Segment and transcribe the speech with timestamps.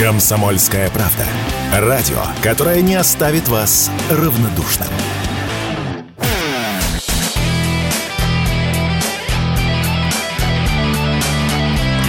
[0.00, 1.26] Комсомольская правда.
[1.74, 4.88] Радио, которое не оставит вас равнодушным.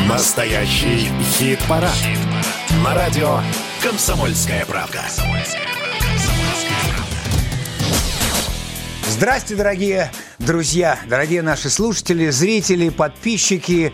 [0.07, 1.91] Настоящий хит-парад.
[2.81, 3.41] На радио
[3.83, 5.01] Комсомольская правда.
[9.05, 13.91] Здрасте, дорогие друзья, дорогие наши слушатели, зрители, подписчики.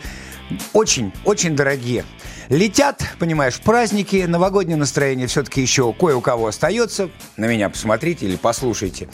[0.73, 2.05] Очень, очень дорогие.
[2.50, 7.10] Летят, понимаешь, праздники, новогоднее настроение все-таки еще кое у кого остается.
[7.36, 9.10] На меня посмотрите или послушайте.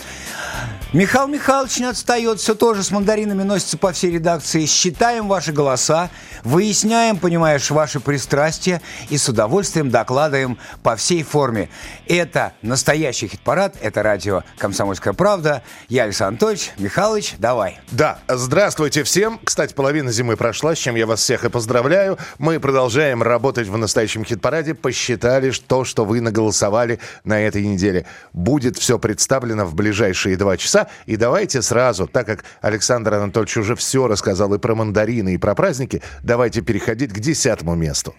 [0.94, 4.68] Михаил Михайлович не отстает, все тоже с мандаринами носится по всей редакции.
[4.68, 6.12] Считаем ваши голоса,
[6.44, 8.80] выясняем, понимаешь, ваши пристрастия
[9.10, 11.70] и с удовольствием докладываем по всей форме.
[12.08, 15.64] Это настоящий хит-парад, это радио «Комсомольская правда».
[15.90, 16.72] Я Александр Анатольевич.
[16.78, 17.80] Михайлович, давай.
[17.90, 19.40] Да, здравствуйте всем.
[19.44, 22.20] Кстати, половина зимы прошла, с чем я вас всех и поздравляю.
[22.38, 24.76] Мы продолжаем работать в настоящем хит-параде.
[24.76, 28.06] Посчитали то, что вы наголосовали на этой неделе.
[28.32, 30.83] Будет все представлено в ближайшие два часа.
[31.06, 35.56] И давайте сразу, так как Александр Анатольевич уже все рассказал и про мандарины, и про
[35.56, 38.16] праздники, давайте переходить к десятому месту.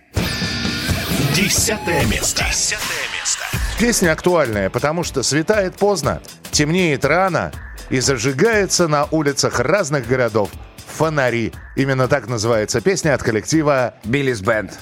[1.34, 2.44] Десятое место.
[2.48, 3.44] Десятое место.
[3.78, 7.52] Песня актуальная, потому что светает поздно, темнеет рано
[7.90, 10.50] и зажигается на улицах разных городов
[10.86, 11.52] фонари.
[11.76, 14.72] Именно так называется песня от коллектива Биллис Бенд.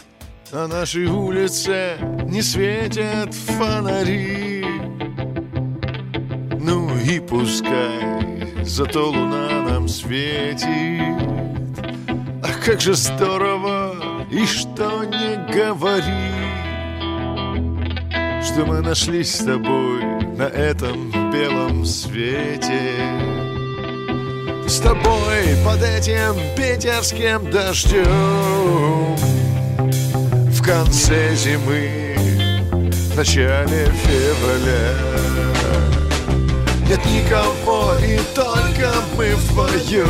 [0.52, 4.62] На нашей улице не светят фонари
[6.64, 10.68] Ну и пускай, зато луна нам светит
[12.42, 13.94] А как же здорово,
[14.30, 16.30] и что не говори
[18.44, 20.04] Что мы нашлись с тобой
[20.36, 22.94] на этом белом свете
[24.68, 28.62] С тобой под этим питерским дождем
[30.62, 32.14] в конце зимы,
[32.70, 35.51] в начале февраля.
[36.88, 40.08] Нет никого, и только мы вдвоем.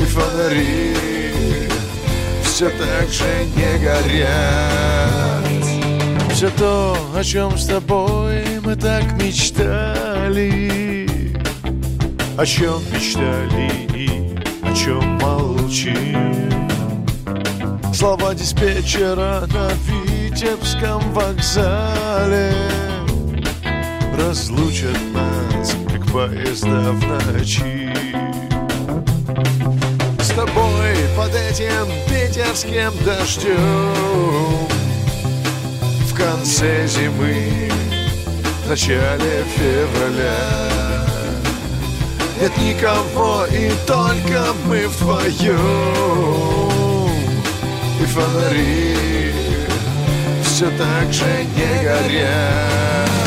[0.00, 0.94] И фонари
[2.42, 5.44] все так же не горят.
[6.32, 11.08] Все то, о чем с тобой мы так мечтали,
[12.36, 16.50] о чем мечтали и о чем молчим.
[17.94, 22.52] Слова диспетчера на Витебском вокзале
[24.18, 27.92] Разлучат нас, как поезда в ночи
[30.20, 34.68] С тобой под этим питерским дождем
[36.06, 37.70] В конце зимы,
[38.64, 40.74] в начале февраля.
[42.40, 45.54] Нет никого, и только мы вдвоем.
[48.00, 49.32] И фонари
[50.42, 51.24] все так же
[51.56, 53.23] не горят.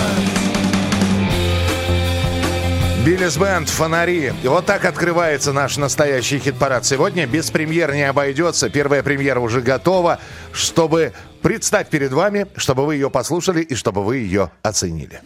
[3.07, 4.33] Биллис Бенд, фонари.
[4.43, 6.83] И вот так открывается наш настоящий хит-парад.
[6.83, 8.69] Сегодня без премьер не обойдется.
[8.69, 10.19] Первая премьера уже готова,
[10.51, 15.21] чтобы представить перед вами, чтобы вы ее послушали и чтобы вы ее оценили.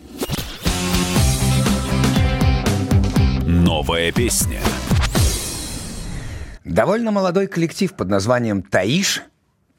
[3.47, 4.59] Новая песня.
[6.63, 9.23] Довольно молодой коллектив под названием «Таиш»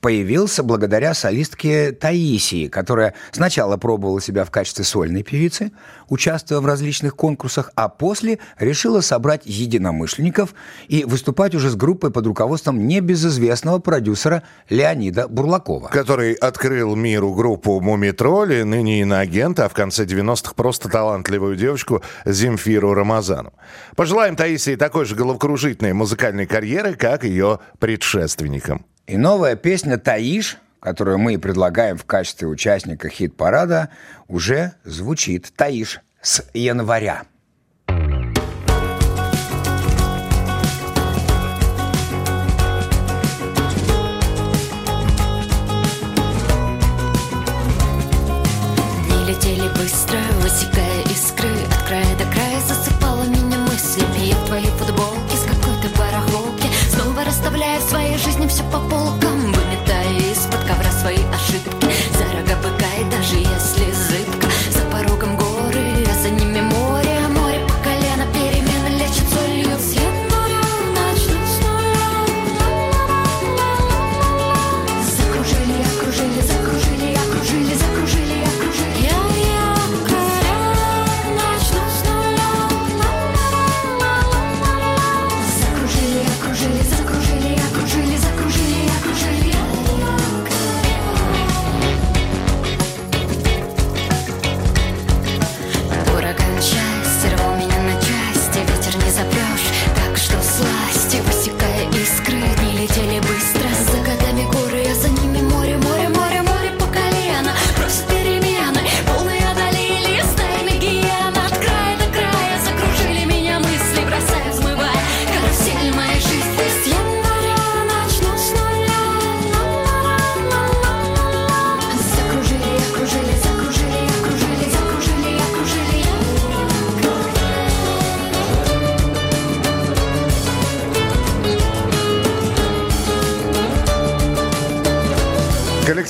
[0.02, 5.70] появился благодаря солистке Таисии, которая сначала пробовала себя в качестве сольной певицы,
[6.08, 10.54] участвуя в различных конкурсах, а после решила собрать единомышленников
[10.88, 15.88] и выступать уже с группой под руководством небезызвестного продюсера Леонида Бурлакова.
[15.88, 22.92] Который открыл миру группу «Мумитроли», ныне иноагент, а в конце 90-х просто талантливую девочку Земфиру
[22.92, 23.52] Рамазану.
[23.94, 28.84] Пожелаем Таисии такой же головокружительной музыкальной карьеры, как ее предшественникам.
[29.06, 33.88] И новая песня «Таиш», которую мы предлагаем в качестве участника хит-парада,
[34.28, 37.24] уже звучит «Таиш» с января.
[49.08, 50.91] Дни летели быстро, высекая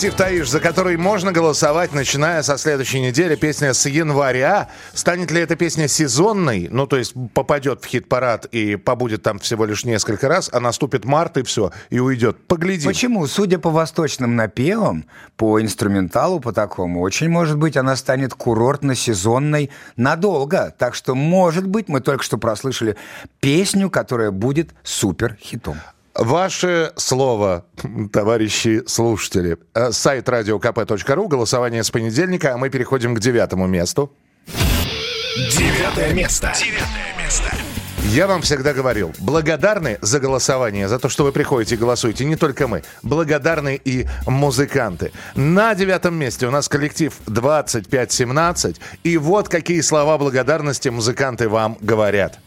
[0.02, 3.36] Коллектив «Таиш», за который можно голосовать, начиная со следующей недели.
[3.36, 4.68] Песня с января.
[4.94, 6.66] Станет ли эта песня сезонной?
[6.72, 11.04] Ну, то есть попадет в хит-парад и побудет там всего лишь несколько раз, а наступит
[11.04, 12.36] март и все, и уйдет.
[12.48, 12.88] Поглядим.
[12.90, 13.28] Почему?
[13.28, 15.04] Судя по восточным напевам,
[15.36, 20.74] по инструменталу, по такому, очень может быть, она станет курортно-сезонной надолго.
[20.76, 22.96] Так что, может быть, мы только что прослышали
[23.38, 25.76] песню, которая будет супер-хитом.
[26.14, 27.64] Ваше слово,
[28.12, 29.56] товарищи слушатели.
[29.74, 34.12] Э, Сайт радиокп.ру, голосование с понедельника, а мы переходим к девятому месту.
[35.36, 36.52] Девятое место.
[36.58, 37.50] Девятое место.
[38.04, 42.36] Я вам всегда говорил, благодарны за голосование, за то, что вы приходите и голосуете, не
[42.36, 45.12] только мы, благодарны и музыканты.
[45.34, 52.38] На девятом месте у нас коллектив 2517, и вот какие слова благодарности музыканты вам говорят.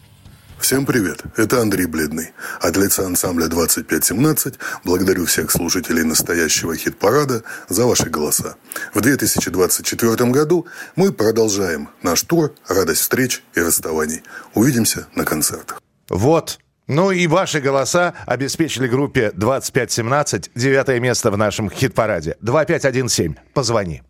[0.60, 2.32] Всем привет, это Андрей Бледный.
[2.60, 8.56] От лица ансамбля 2517 благодарю всех слушателей настоящего хит-парада за ваши голоса.
[8.94, 10.66] В 2024 году
[10.96, 14.24] мы продолжаем наш тур «Радость встреч и расставаний».
[14.54, 15.82] Увидимся на концертах.
[16.10, 16.60] Вот.
[16.88, 22.38] Ну и ваши голоса обеспечили группе 2517 девятое место в нашем хит-параде.
[22.42, 23.38] 2517.
[23.54, 24.02] Позвони.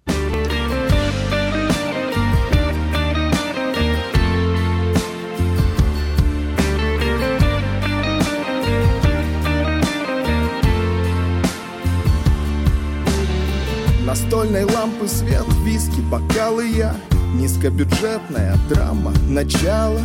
[14.55, 16.95] Настольной лампы свет, виски, бокалы я.
[17.33, 19.99] Низкобюджетная драма, начало.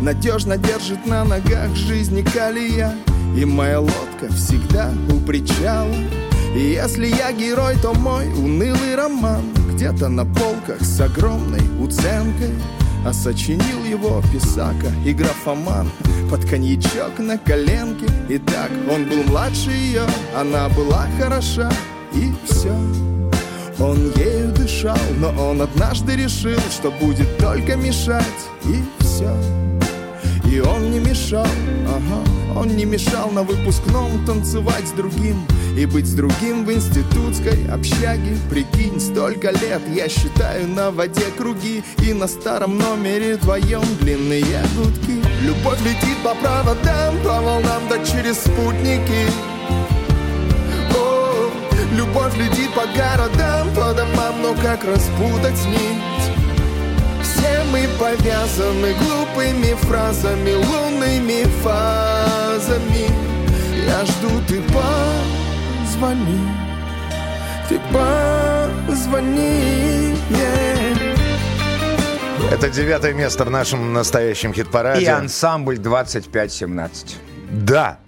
[0.00, 2.96] Надежно держит на ногах жизни калия.
[3.36, 5.94] И моя лодка всегда у причала.
[6.56, 12.54] И если я герой, то мой унылый роман Где-то на полках с огромной уценкой.
[13.06, 15.88] А сочинил его писака и графоман
[16.28, 18.06] Под коньячок на коленке.
[18.28, 20.02] И так он был младше ее
[20.36, 21.70] Она была хороша
[22.14, 22.76] и все
[23.82, 28.24] он ею дышал, но он однажды решил, что будет только мешать,
[28.64, 29.34] и все.
[30.50, 31.46] И он не мешал,
[31.88, 32.22] ага,
[32.54, 35.46] он не мешал на выпускном танцевать с другим
[35.78, 38.36] И быть с другим в институтской общаге.
[38.50, 45.22] Прикинь, столько лет я считаю на воде круги И на старом номере твоем длинные гудки.
[45.42, 49.51] Любовь летит по проводам, по волнам да через спутники
[54.76, 56.32] как распутать нить?
[57.22, 63.10] Все мы повязаны глупыми фразами, лунными фазами.
[63.86, 66.48] Я жду, ты позвони,
[67.68, 67.78] ты
[68.86, 71.18] позвони, yeah.
[72.50, 75.02] Это девятое место в нашем настоящем хит-параде.
[75.02, 77.16] И ансамбль 2517.
[77.50, 77.98] Да,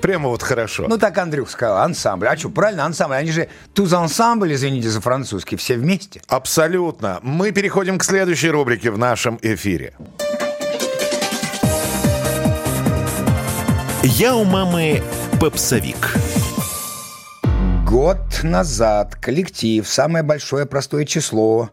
[0.00, 0.86] Прямо вот хорошо.
[0.88, 2.28] Ну, так Андрюх сказал, ансамбль.
[2.28, 3.16] А что, правильно, ансамбль.
[3.16, 6.22] Они же туз ансамбль, извините за французский, все вместе.
[6.28, 7.18] Абсолютно.
[7.22, 9.94] Мы переходим к следующей рубрике в нашем эфире.
[14.02, 15.02] Я у мамы
[15.40, 16.14] попсовик.
[17.84, 21.70] Год назад коллектив «Самое большое простое число»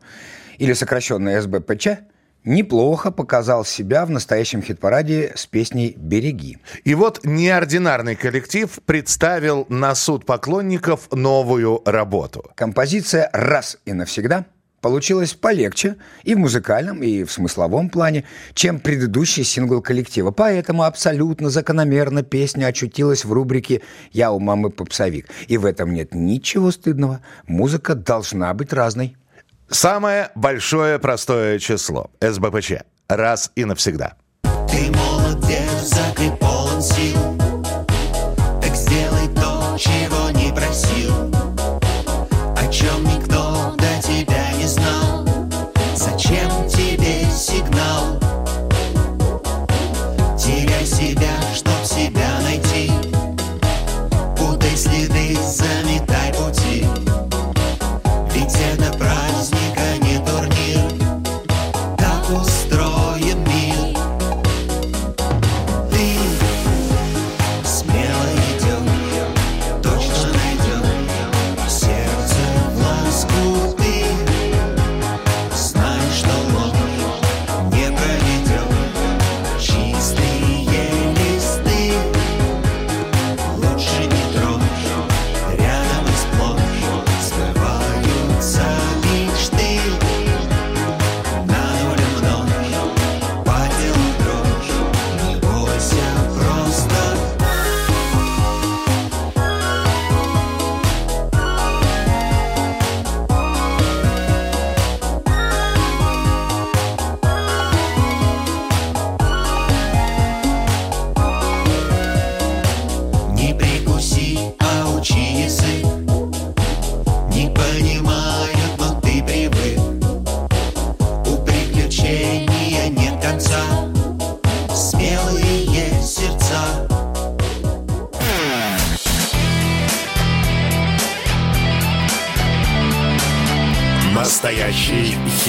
[0.58, 1.88] или сокращенное СБПЧ–
[2.46, 6.60] неплохо показал себя в настоящем хит-параде с песней «Береги».
[6.84, 12.52] И вот неординарный коллектив представил на суд поклонников новую работу.
[12.56, 14.46] Композиция «Раз и навсегда»
[14.86, 18.24] получилась полегче и в музыкальном, и в смысловом плане,
[18.54, 20.30] чем предыдущий сингл коллектива.
[20.30, 25.28] Поэтому абсолютно закономерно песня очутилась в рубрике «Я у мамы попсовик».
[25.48, 27.22] И в этом нет ничего стыдного.
[27.48, 29.18] Музыка должна быть разной.
[29.70, 32.12] Самое большое простое число.
[32.22, 32.74] СБПЧ.
[33.08, 34.14] Раз и навсегда.
[34.70, 37.25] Ты молод, дерзок и полон сил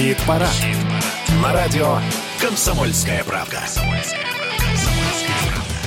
[0.07, 0.49] Настоящий хит-парад.
[1.43, 1.97] На радио
[2.39, 3.59] «Комсомольская правда».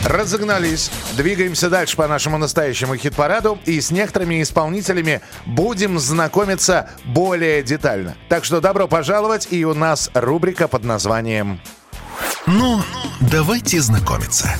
[0.04, 0.90] Разогнались.
[1.16, 3.58] Двигаемся дальше по нашему настоящему хит-параду.
[3.64, 8.14] И с некоторыми исполнителями будем знакомиться более детально.
[8.28, 9.48] Так что добро пожаловать.
[9.50, 11.60] И у нас рубрика под названием
[12.46, 12.82] Ну,
[13.20, 14.50] давайте знакомиться.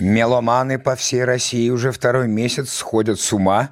[0.00, 3.70] Меломаны по всей России уже второй месяц сходят с ума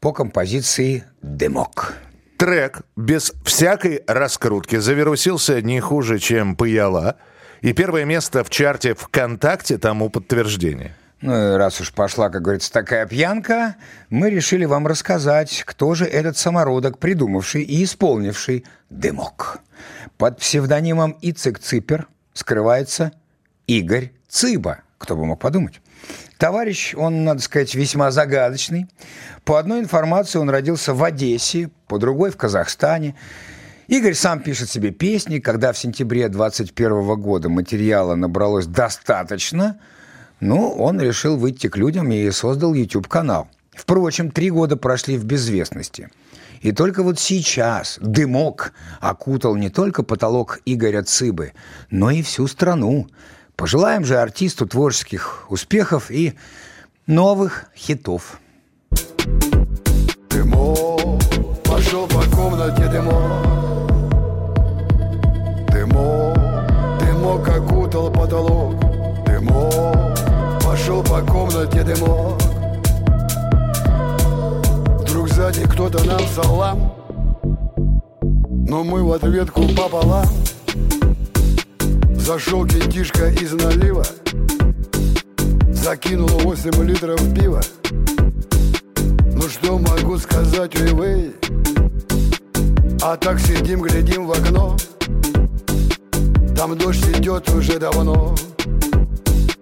[0.00, 2.07] по композиции «Дымок».
[2.38, 7.16] Трек без всякой раскрутки завирусился не хуже, чем «Паяла».
[7.62, 10.94] И первое место в чарте ВКонтакте тому подтверждение.
[11.20, 13.74] Ну раз уж пошла, как говорится, такая пьянка,
[14.08, 19.58] мы решили вам рассказать, кто же этот самородок, придумавший и исполнивший «Дымок».
[20.16, 23.10] Под псевдонимом Ицек Ципер скрывается
[23.66, 24.82] Игорь Цыба.
[24.98, 25.80] Кто бы мог подумать?
[26.38, 28.86] Товарищ, он, надо сказать, весьма загадочный.
[29.44, 33.16] По одной информации он родился в Одессе, по другой– в Казахстане.
[33.88, 35.40] Игорь сам пишет себе песни.
[35.40, 39.80] Когда в сентябре 21 года материала набралось достаточно,
[40.38, 43.48] ну, он решил выйти к людям и создал YouTube-канал.
[43.74, 46.08] Впрочем, три года прошли в безвестности.
[46.60, 51.52] И только вот сейчас дымок окутал не только потолок Игоря Цыбы,
[51.90, 53.08] но и всю страну.
[53.58, 56.34] Пожелаем же артисту творческих успехов и
[57.08, 58.38] новых хитов.
[61.64, 63.90] Пошел по комнате дымок
[65.72, 66.36] Дымок,
[67.00, 68.76] дымок окутал потолок.
[69.26, 72.40] Дымок, пошел по комнате дымок
[75.00, 76.94] Вдруг сзади кто-то нам салам.
[78.68, 80.26] Но мы в ответку пополам
[82.28, 84.04] Зашел кентишка из налива
[85.72, 87.62] Закинул 8 литров пива.
[89.32, 91.32] Ну что могу сказать, вы
[93.00, 94.76] А так сидим, глядим в окно.
[96.54, 98.34] Там дождь идет уже давно.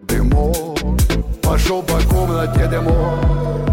[0.09, 0.81] Дымок
[1.43, 3.66] Пошел по комнате Дымок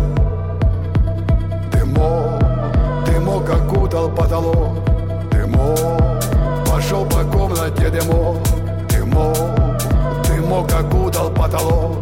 [11.44, 11.98] потолок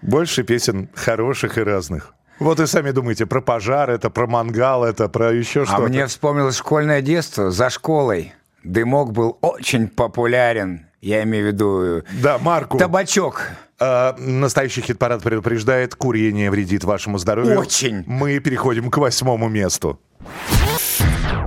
[0.00, 2.14] Больше песен хороших и разных.
[2.38, 5.82] Вот и сами думаете, про пожар это, про мангал это, про еще А что-то.
[5.82, 8.32] мне вспомнилось школьное детство за школой.
[8.64, 10.86] Дымок был очень популярен.
[11.00, 12.78] Я имею в виду э, Да, Марку.
[12.78, 13.48] табачок.
[13.78, 17.58] А, настоящий хит-парад предупреждает, курение вредит вашему здоровью.
[17.58, 18.02] Очень.
[18.06, 20.00] Мы переходим к восьмому месту.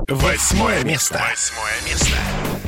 [0.07, 1.19] Восьмое место.
[1.29, 2.15] Восьмое место.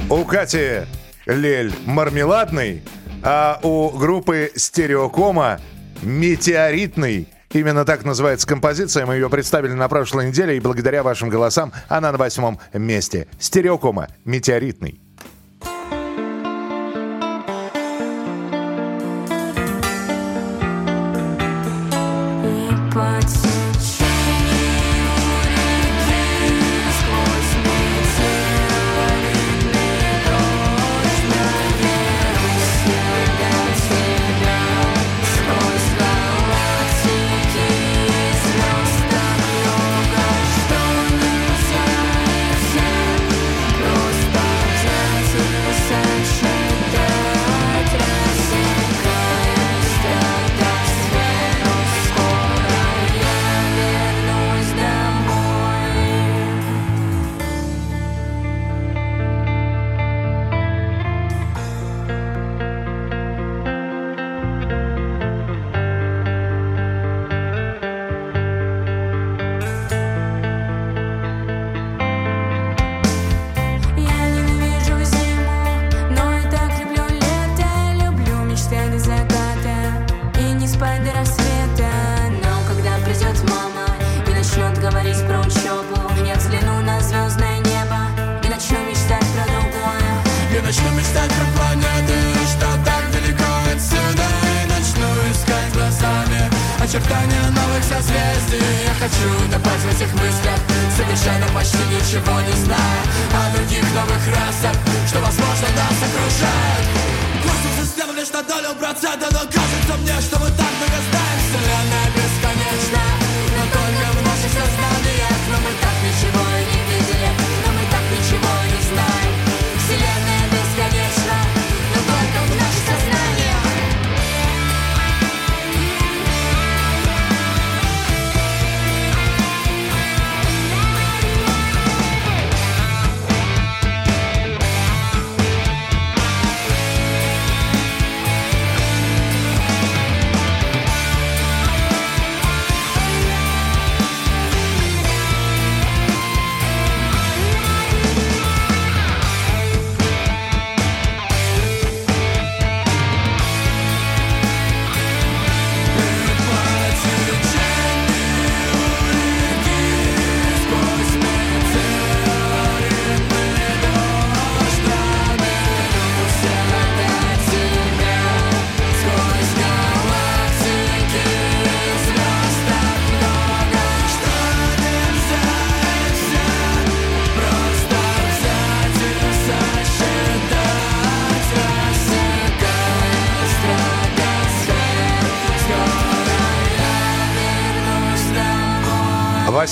[0.09, 0.81] У Кати
[1.25, 2.81] Лель мармеладный,
[3.29, 5.59] а у группы Стереокома
[6.01, 7.27] метеоритный.
[7.51, 9.05] Именно так называется композиция.
[9.05, 13.27] Мы ее представили на прошлой неделе, и благодаря вашим голосам она на восьмом месте.
[13.37, 15.01] Стереокома метеоритный.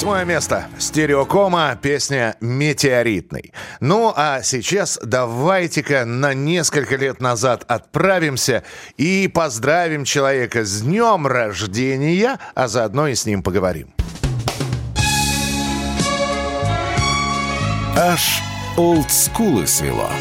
[0.05, 0.67] Восьмое место.
[0.77, 1.75] Стереокома.
[1.81, 3.53] Песня «Метеоритный».
[3.79, 8.63] Ну, а сейчас давайте-ка на несколько лет назад отправимся
[8.97, 13.95] и поздравим человека с днем рождения, а заодно и с ним поговорим.
[17.97, 18.43] Аж
[18.77, 20.11] олдскулы свело.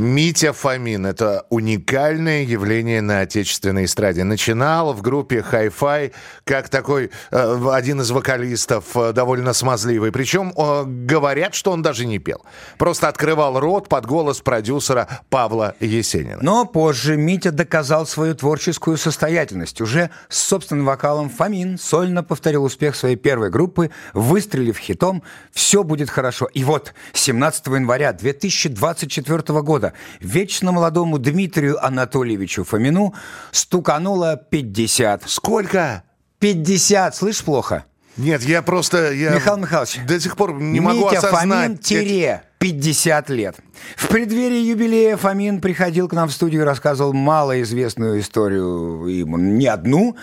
[0.00, 4.24] Митя Фомин– это уникальное явление на отечественной эстраде.
[4.24, 6.12] Начинал в группе Hi-Fi
[6.44, 10.10] как такой э, один из вокалистов, э, довольно смазливый.
[10.10, 12.42] Причем э, говорят, что он даже не пел.
[12.78, 16.38] Просто открывал рот под голос продюсера Павла Есенина.
[16.40, 19.82] Но позже Митя доказал свою творческую состоятельность.
[19.82, 26.08] Уже с собственным вокалом Фомин сольно повторил успех своей первой группы, выстрелив хитом «Все будет
[26.08, 26.46] хорошо».
[26.46, 29.89] И вот 17 января 2024 года
[30.20, 33.14] вечно молодому Дмитрию Анатольевичу Фомину
[33.50, 35.24] стукануло 50.
[35.26, 36.04] Сколько?
[36.38, 37.84] 50, слышь, плохо?
[38.16, 39.12] Нет, я просто...
[39.12, 41.40] Я Михаил Михайлович, До сих пор не могу Митя осознать.
[41.40, 43.56] Фомин тире 50 лет.
[43.96, 49.66] В преддверии юбилея Фомин приходил к нам в студию и рассказывал малоизвестную историю, ему не
[49.66, 50.16] одну,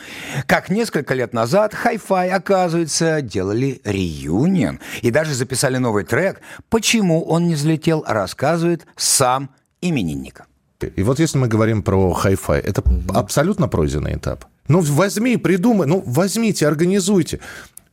[0.46, 6.42] как несколько лет назад Hi-Fi, оказывается, делали реюнион и даже записали новый трек.
[6.70, 9.50] Почему он не взлетел, рассказывает сам
[9.82, 10.44] именинник.
[10.96, 12.84] И вот если мы говорим про Hi-Fi, это
[13.16, 14.46] абсолютно пройденный этап.
[14.68, 17.40] Ну, возьми, придумай, ну, возьмите, организуйте.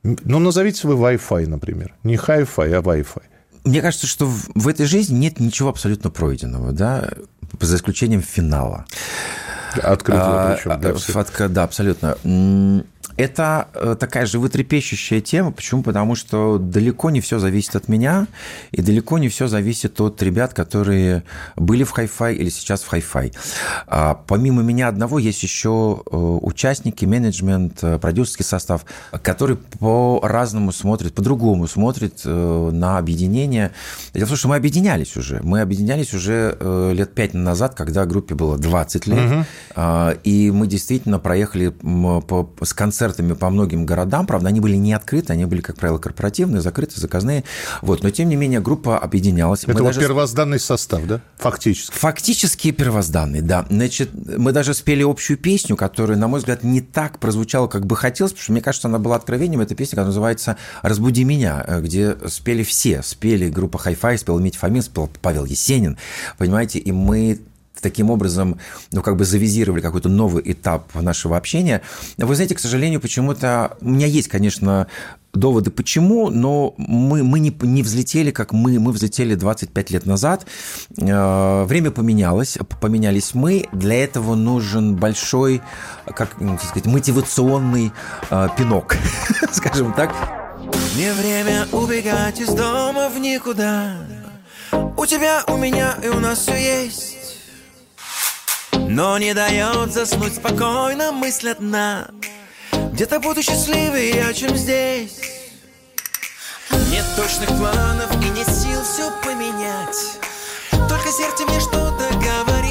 [0.02, 1.94] Ну, назовите вы Wi-Fi, например.
[2.02, 3.22] Не Hi-Fi, а Wi-Fi.
[3.64, 7.08] Мне кажется, что в, в этой жизни нет ничего абсолютно пройденного, да,
[7.60, 8.84] за исключением финала.
[9.82, 11.14] Открытого А, причем для а, всех.
[11.16, 12.16] фотка- да, абсолютно.
[13.16, 15.52] Это э, такая животрепещущая тема.
[15.52, 15.82] Почему?
[15.82, 18.26] Потому что далеко не все зависит от меня,
[18.72, 21.22] и далеко не все зависит от ребят, которые
[21.56, 23.32] были в Hi-Fi или сейчас в.
[23.86, 28.84] А, Помимо меня одного есть еще э, участники, менеджмент, э, продюсерский состав,
[29.22, 33.70] который по-разному смотрит, по-другому смотрит на объединение.
[34.12, 35.40] Дело в том, что мы объединялись уже.
[35.42, 36.56] Мы объединялись уже
[36.92, 39.46] лет пять назад, когда группе было 20 лет.
[39.76, 42.72] А, И мы действительно проехали по- с
[43.04, 44.26] концертами по многим городам.
[44.26, 47.44] Правда, они были не открыты, они были, как правило, корпоративные, закрытые, заказные.
[47.82, 48.02] Вот.
[48.02, 49.66] Но, тем не менее, группа объединялась.
[49.66, 51.20] Мы Это вот даже- первозданный состав, да?
[51.38, 51.94] Фактически.
[51.96, 53.66] Фактически первозданный, да.
[53.68, 57.96] Значит, мы даже спели общую песню, которая, на мой взгляд, не так прозвучала, как бы
[57.96, 59.60] хотелось, потому что мне кажется, она была откровением.
[59.60, 63.02] Это песня, которая называется «Разбуди меня», э, где спели все.
[63.02, 65.98] Спели группа Hi-Fi, спел Митя Фомин, спел Павел Есенин,
[66.38, 67.40] понимаете, и мы
[67.84, 68.58] таким образом,
[68.90, 71.82] ну, как бы завизировали какой-то новый этап нашего общения.
[72.18, 73.76] Вы знаете, к сожалению, почему-то...
[73.80, 74.88] У меня есть, конечно,
[75.34, 78.78] доводы почему, но мы, мы не, не взлетели, как мы.
[78.78, 80.46] Мы взлетели 25 лет назад.
[80.96, 83.68] Э, Время поменялось, поменялись мы.
[83.72, 85.60] Для этого нужен большой,
[86.06, 87.92] как ну, сказать, мотивационный
[88.30, 88.96] э, пинок,
[89.52, 90.14] скажем так.
[90.96, 93.96] Не время убегать из дома в никуда
[94.96, 97.23] У тебя, у меня и у нас все есть
[98.88, 102.08] Но не дает заснуть спокойно мысль одна
[102.92, 105.20] Где-то буду счастливее, чем здесь.
[106.90, 110.18] Нет точных планов и нет сил все поменять.
[110.88, 112.64] Только сердце мне что-то говорит.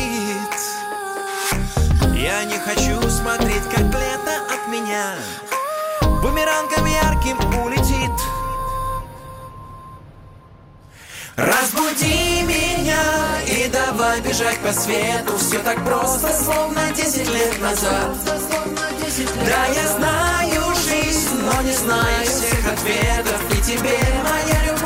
[2.15, 5.15] Я не хочу смотреть, как лето от меня.
[6.21, 8.11] Бумерангом ярким улетит.
[11.35, 13.32] Разбуди меня
[13.65, 15.37] и давай бежать по свету.
[15.37, 18.09] Все так просто, словно 10 лет назад.
[19.45, 23.39] Да, я знаю жизнь, но не знаю всех ответов.
[23.51, 24.82] И тебе, моя любовь,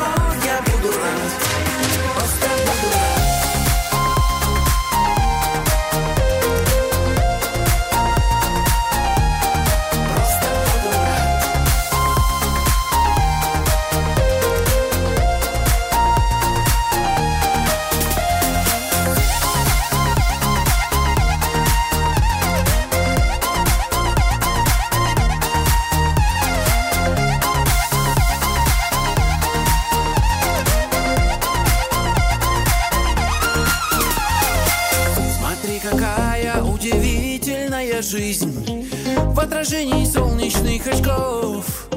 [38.02, 38.88] жизнь
[39.32, 41.88] В отражении солнечных очков.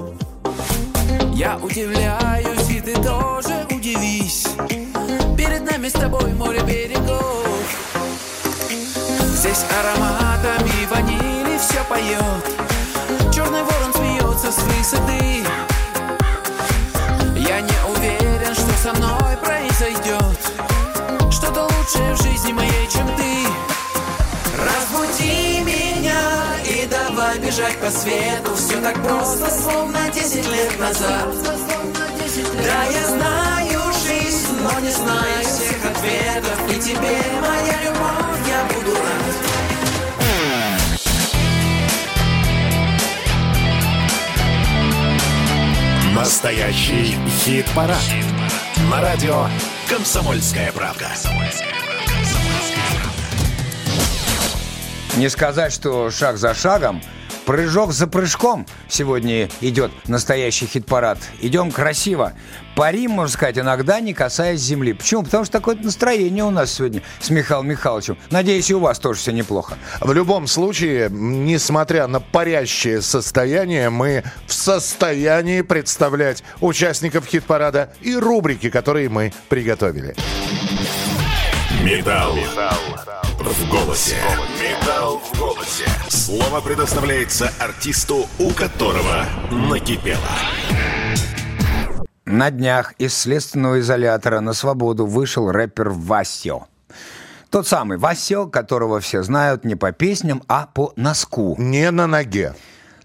[1.33, 4.47] Я удивляюсь, и ты тоже удивись.
[5.37, 7.45] Перед нами с тобой море берегов.
[9.35, 15.43] Здесь ароматами ванили все поет Черный ворон смеется с высоты.
[17.37, 20.37] Я не уверен, что со мной произойдет
[21.31, 22.80] что-то лучшее в жизни моей,
[27.51, 31.27] бежать по свету Все так просто, словно 10 лет назад
[32.63, 38.95] Да, я знаю жизнь, но не знаю всех ответов И тебе, моя любовь, я буду
[38.95, 39.35] рад
[46.15, 47.97] Настоящий хит-парад.
[48.89, 49.47] На радио
[49.89, 51.07] «Комсомольская правда».
[55.17, 57.01] Не сказать, что шаг за шагом,
[57.45, 61.17] прыжок за прыжком сегодня идет настоящий хит-парад.
[61.41, 62.33] Идем красиво.
[62.75, 64.93] Парим, можно сказать, иногда не касаясь земли.
[64.93, 65.23] Почему?
[65.23, 68.17] Потому что такое настроение у нас сегодня с Михаилом Михайловичем.
[68.29, 69.77] Надеюсь, и у вас тоже все неплохо.
[69.99, 78.69] В любом случае, несмотря на парящее состояние, мы в состоянии представлять участников хит-парада и рубрики,
[78.69, 80.15] которые мы приготовили.
[81.83, 82.37] Металл.
[83.51, 84.15] В голосе.
[84.61, 85.83] Металл в голосе.
[86.07, 90.19] Слово предоставляется артисту, у которого накипело.
[92.23, 96.67] На днях из следственного изолятора на свободу вышел рэпер Васио.
[97.49, 101.57] Тот самый Васио, которого все знают не по песням, а по носку.
[101.59, 102.55] Не на ноге.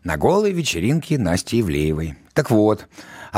[0.05, 2.17] На голой вечеринке Насти Ивлеевой.
[2.35, 2.87] Так вот,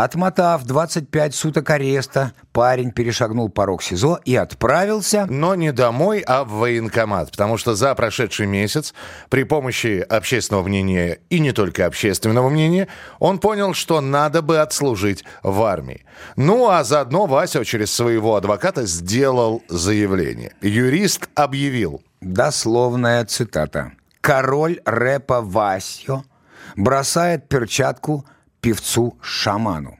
[0.05, 5.27] отмотав 25 суток ареста, парень перешагнул порог СИЗО и отправился...
[5.29, 7.31] Но не домой, а в военкомат.
[7.31, 8.95] Потому что за прошедший месяц
[9.29, 15.25] при помощи общественного мнения и не только общественного мнения он понял, что надо бы отслужить
[15.43, 16.05] в армии.
[16.37, 20.53] Ну а заодно Вася через своего адвоката сделал заявление.
[20.61, 22.03] Юрист объявил.
[22.21, 23.93] Дословная цитата.
[24.21, 26.25] «Король рэпа Васио
[26.77, 28.25] бросает перчатку
[28.61, 29.99] певцу-шаману.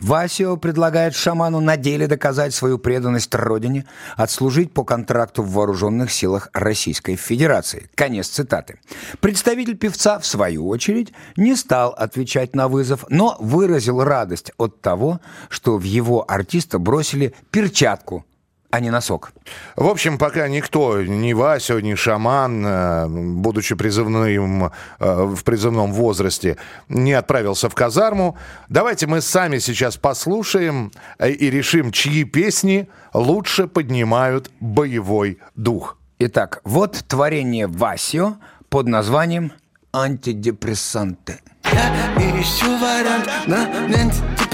[0.00, 6.48] Васио предлагает шаману на деле доказать свою преданность родине, отслужить по контракту в вооруженных силах
[6.52, 7.90] Российской Федерации.
[7.94, 8.80] Конец цитаты.
[9.20, 15.20] Представитель певца, в свою очередь, не стал отвечать на вызов, но выразил радость от того,
[15.48, 18.24] что в его артиста бросили перчатку,
[18.70, 19.32] а не носок.
[19.76, 26.56] В общем, пока никто, ни Вася, ни Шаман, э, будучи призывным, э, в призывном возрасте,
[26.88, 28.36] не отправился в казарму,
[28.68, 35.96] давайте мы сами сейчас послушаем э, и решим, чьи песни лучше поднимают боевой дух.
[36.18, 38.36] Итак, вот творение Васио
[38.68, 39.52] под названием
[39.92, 41.40] «Антидепрессанты».
[41.72, 43.66] Я ищу вариант на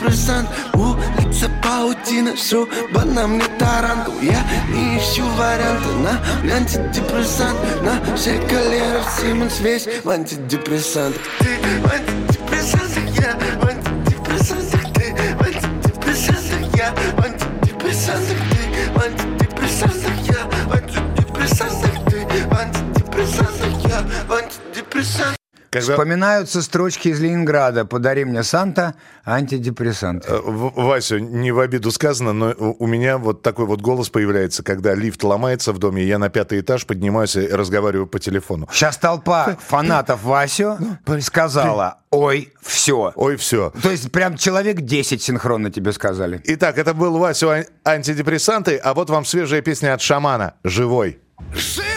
[0.03, 7.59] антидепрессант Улица паутина, шуба на мне тарантул Я ищу варианты на антидепрессант.
[7.83, 11.17] На шесть колеров Симонс весь в антидепрессант.
[11.39, 14.93] Ты в антидепрессантах, я в антидепрессантах.
[14.95, 18.39] Ты в антидепрессантах, я в антидепрессантах.
[18.51, 22.05] Ты в антидепрессантах, я в антидепрессантах.
[22.11, 25.42] Ты в антидепрессантах, я в антидепрессантах
[25.73, 30.27] Когда- Вспоминаются строчки из Ленинграда «Подари мне Санта антидепрессант».
[30.29, 34.63] Э, В- Васю, не в обиду сказано, но у меня вот такой вот голос появляется,
[34.63, 38.69] когда лифт ломается в доме, я на пятый этаж поднимаюсь и разговариваю по телефону.
[38.71, 40.77] Сейчас толпа фанатов Васю
[41.21, 43.13] сказала «Ой, все».
[43.17, 43.73] Ой, все.
[43.83, 46.43] То есть прям человек 10 синхронно тебе сказали.
[46.45, 51.19] Итак, это был Васю ан- антидепрессанты, а вот вам свежая песня от шамана «Живой».
[51.55, 51.92] Живой!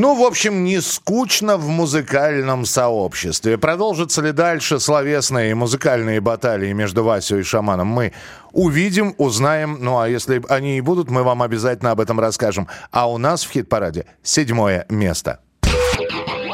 [0.00, 3.58] Ну, в общем, не скучно в музыкальном сообществе.
[3.58, 8.14] Продолжатся ли дальше словесные и музыкальные баталии между Васей и Шаманом, мы
[8.52, 9.76] увидим, узнаем.
[9.78, 12.66] Ну, а если они и будут, мы вам обязательно об этом расскажем.
[12.90, 15.40] А у нас в хит-параде седьмое место.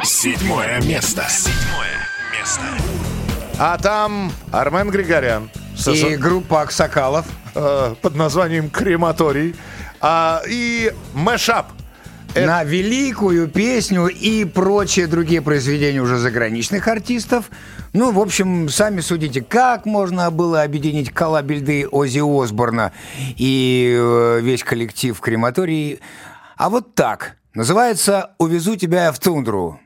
[0.02, 1.24] Седьмое место.
[1.28, 2.62] Седьмое место.
[3.60, 7.24] А там Армен Григорян со И группа Аксакалов.
[7.54, 9.54] э, под названием «Крематорий».
[10.00, 11.75] А, и «Мэшап».
[12.36, 17.50] Это- на великую песню и прочие другие произведения уже заграничных артистов.
[17.92, 22.92] Ну, в общем, сами судите, как можно было объединить коллабельды Ози Осборна
[23.36, 26.00] и э, весь коллектив крематории.
[26.56, 27.36] А вот так.
[27.54, 29.80] Называется «Увезу тебя в тундру».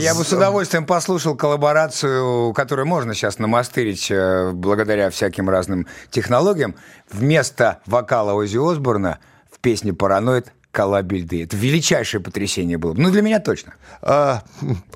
[0.00, 6.74] Я бы с удовольствием послушал коллаборацию, которую можно сейчас намастырить э, благодаря всяким разным технологиям.
[7.10, 9.18] Вместо вокала Ози Осборна
[9.50, 11.42] в песне «Параноид» коллабильды.
[11.44, 12.94] Это величайшее потрясение было.
[12.94, 13.00] бы.
[13.02, 13.74] Ну, для меня точно.
[14.02, 14.42] А,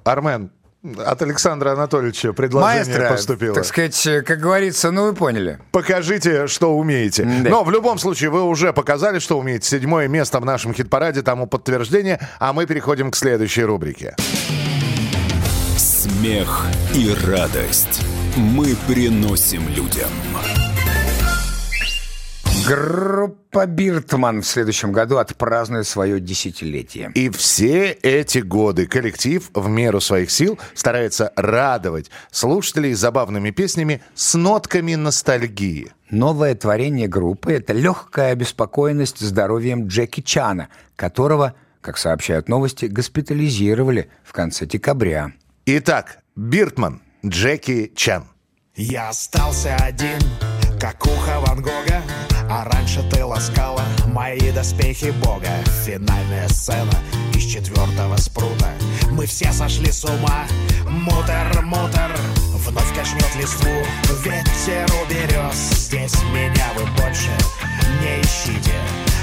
[0.04, 0.50] Армен,
[1.04, 3.54] от Александра Анатольевича предложение Маэстро, поступило.
[3.54, 5.58] так сказать, как говорится, ну вы поняли.
[5.72, 7.24] Покажите, что умеете.
[7.24, 7.50] Да.
[7.50, 9.68] Но в любом случае вы уже показали, что умеете.
[9.68, 12.20] Седьмое место в нашем хит-параде, тому подтверждение.
[12.38, 14.14] А мы переходим к следующей рубрике.
[16.04, 18.04] Смех и радость
[18.36, 20.10] мы приносим людям.
[22.66, 27.10] Группа Биртман в следующем году отпразднует свое десятилетие.
[27.14, 34.34] И все эти годы коллектив в меру своих сил старается радовать слушателей забавными песнями с
[34.34, 35.90] нотками ностальгии.
[36.10, 44.34] Новое творение группы– это легкая обеспокоенность здоровьем Джеки Чана, которого, как сообщают новости, госпитализировали в
[44.34, 45.32] конце декабря.
[45.66, 48.24] Итак, Биртман, Джеки Чан.
[48.77, 50.20] Я остался один,
[50.79, 52.03] как ухо Ван Гога
[52.50, 55.48] А раньше ты ласкала мои доспехи бога.
[55.87, 56.92] Финальная сцена
[57.35, 58.74] из четвертого спрута.
[59.11, 60.44] Мы все сошли с ума,
[60.87, 62.14] мутер, мутер
[62.59, 63.72] Вновь качнет листву,
[64.22, 67.31] ветер уберез Здесь меня вы больше
[68.03, 68.74] не ищите.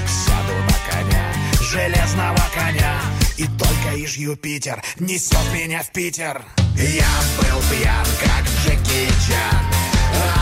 [0.08, 6.44] Сяду на коня, железного коня И только иж Юпитер несет меня в Питер.
[6.76, 9.66] Я был пьян, как Джеки Чан.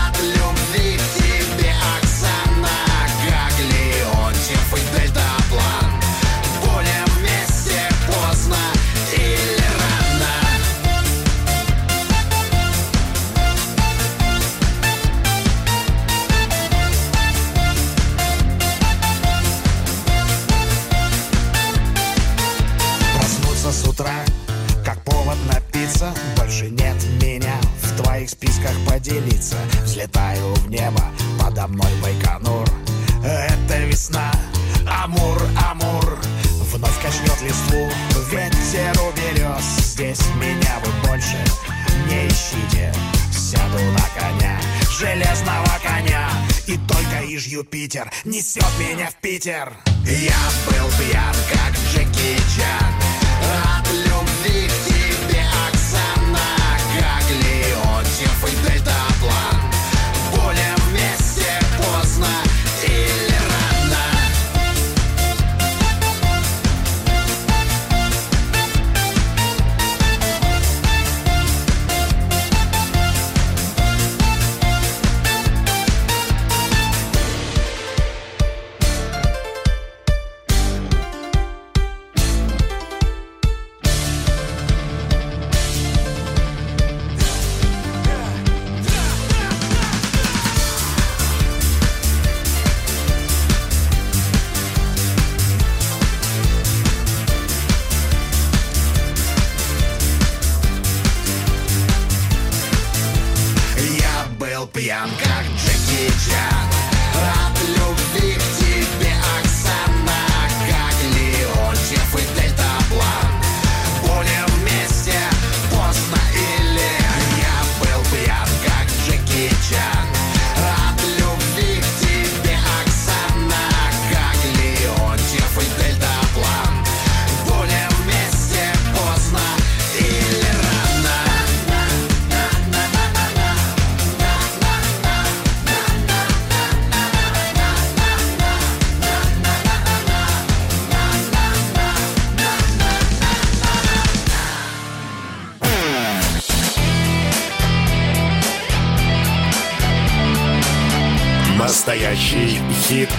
[0.07, 0.99] От любви
[28.61, 29.57] списках поделиться.
[29.85, 31.03] Взлетаю в небо,
[31.39, 32.67] подо мной Байконур.
[33.25, 34.31] Это весна,
[34.87, 36.19] Амур, Амур.
[36.73, 37.89] Вновь качнет листву,
[38.31, 41.37] ветер уберез Здесь меня вы больше
[42.09, 42.93] не ищите.
[43.33, 46.29] Сяду на коня, железного коня.
[46.67, 49.73] И только иж Юпитер несет меня в Питер.
[50.07, 53.30] Я был пьян, как Джеки Чан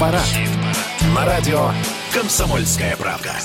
[0.01, 0.25] хит-парад.
[1.15, 1.71] На радио
[2.13, 3.35] «Комсомольская правда».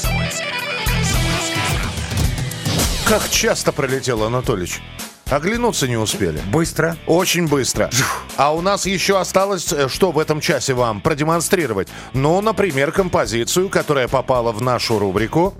[3.06, 4.80] Как часто пролетел, Анатолич?
[5.28, 6.40] Оглянуться не успели.
[6.50, 6.96] Быстро.
[7.06, 7.90] Очень быстро.
[8.36, 11.88] А у нас еще осталось, э, что в этом часе вам продемонстрировать?
[12.12, 15.54] Ну, например, композицию, которая попала в нашу рубрику.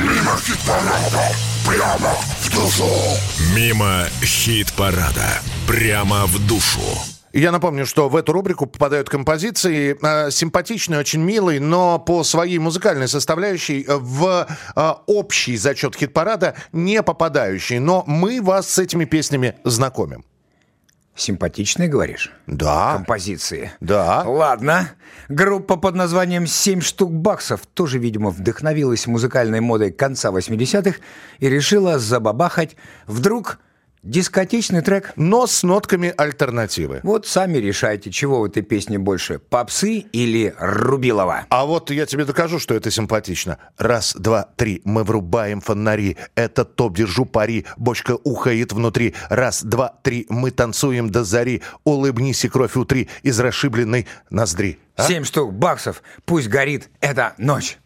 [0.00, 1.28] Мимо хит-парада.
[1.66, 2.88] Прямо в душу.
[3.54, 5.40] Мимо хит-парада.
[5.66, 7.17] Прямо в душу.
[7.32, 12.58] Я напомню, что в эту рубрику попадают композиции э, симпатичные, очень милые, но по своей
[12.58, 17.80] музыкальной составляющей э, в э, общий зачет хит-парада не попадающие.
[17.80, 20.24] Но мы вас с этими песнями знакомим.
[21.18, 22.32] Симпатичные, говоришь?
[22.46, 22.94] Да.
[22.94, 23.72] Композиции.
[23.80, 24.22] Да.
[24.24, 24.92] Ладно.
[25.28, 30.98] Группа под названием «Семь штук баксов» тоже, видимо, вдохновилась музыкальной модой конца 80-х
[31.40, 32.76] и решила забабахать
[33.08, 33.58] вдруг
[34.02, 35.12] дискотечный трек.
[35.16, 37.00] Но с нотками альтернативы.
[37.02, 41.46] Вот сами решайте, чего в этой песне больше, попсы или Рубилова.
[41.50, 43.58] А вот я тебе докажу, что это симпатично.
[43.76, 46.16] Раз, два, три, мы врубаем фонари.
[46.34, 47.66] Это топ, держу пари.
[47.76, 49.14] Бочка ухает внутри.
[49.28, 51.62] Раз, два, три, мы танцуем до зари.
[51.84, 54.78] Улыбнись и кровь утри из расшибленной ноздри.
[54.96, 55.06] А?
[55.06, 57.78] Семь штук баксов, пусть горит эта ночь.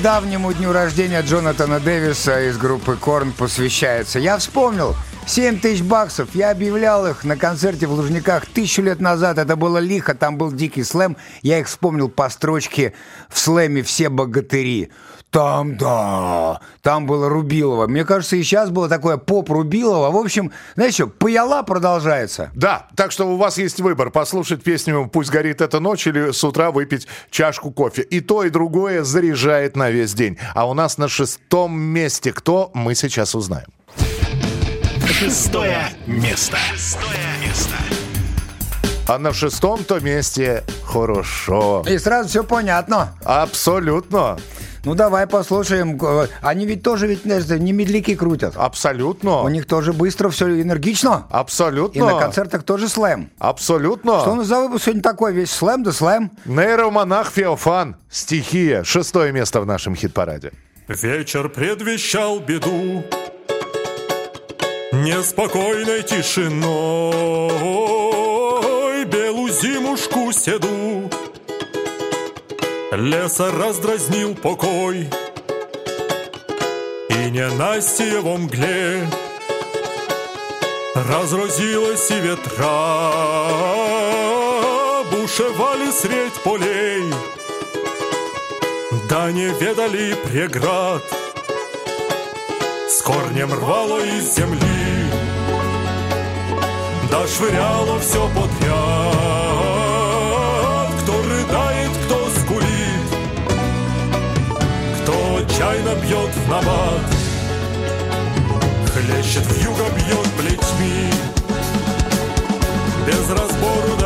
[0.00, 4.18] Недавнему дню рождения Джонатана Дэвиса из группы Корн посвящается.
[4.18, 4.96] Я вспомнил.
[5.30, 6.34] 7 тысяч баксов.
[6.34, 9.38] Я объявлял их на концерте в Лужниках тысячу лет назад.
[9.38, 11.16] Это было лихо, там был дикий слэм.
[11.42, 12.94] Я их вспомнил по строчке
[13.28, 14.90] в слэме «Все богатыри».
[15.30, 17.86] Там, да, там было Рубилова.
[17.86, 20.10] Мне кажется, и сейчас было такое поп Рубилова.
[20.10, 22.50] В общем, знаешь что, паяла продолжается.
[22.56, 24.10] Да, так что у вас есть выбор.
[24.10, 28.02] Послушать песню «Пусть горит эта ночь» или с утра выпить чашку кофе.
[28.02, 30.38] И то, и другое заряжает на весь день.
[30.54, 33.68] А у нас на шестом месте кто, мы сейчас узнаем.
[35.20, 36.56] Шестое место.
[36.72, 37.12] Шестое
[37.46, 37.74] место.
[39.06, 41.84] А на шестом-то месте хорошо.
[41.86, 43.12] И сразу все понятно.
[43.22, 44.38] Абсолютно.
[44.86, 45.98] Ну давай послушаем.
[46.02, 48.54] Э, Они ведь тоже ведь знаешь, не медляки крутят.
[48.56, 49.42] Абсолютно.
[49.42, 51.26] У них тоже быстро, все энергично.
[51.28, 51.98] Абсолютно.
[51.98, 53.28] И на концертах тоже слэм.
[53.38, 54.20] Абсолютно.
[54.20, 55.34] Что у нас за выпуск сегодня такой?
[55.34, 56.30] Весь слэм да слэм.
[56.46, 57.94] Нейромонах Феофан.
[58.08, 58.84] Стихия.
[58.84, 60.52] Шестое место в нашем хит-параде.
[60.88, 63.04] Вечер предвещал беду
[65.00, 66.60] Неспокойной тишиной.
[69.06, 71.10] Белую зимушку седу.
[72.92, 75.08] Леса раздразнил покой.
[77.08, 79.08] И ненастье во мгле
[80.94, 83.12] Разразилась и ветра.
[85.10, 87.10] Бушевали средь полей.
[89.08, 91.19] Да не ведали преград
[93.10, 95.10] корнем рвало из земли.
[97.10, 98.52] Да швыряло все подряд
[101.02, 103.10] Кто рыдает, кто скулит.
[105.02, 107.06] Кто отчаянно бьет в набат.
[108.92, 111.10] Хлещет в юго, бьет плетьми.
[113.06, 113.99] Без разбору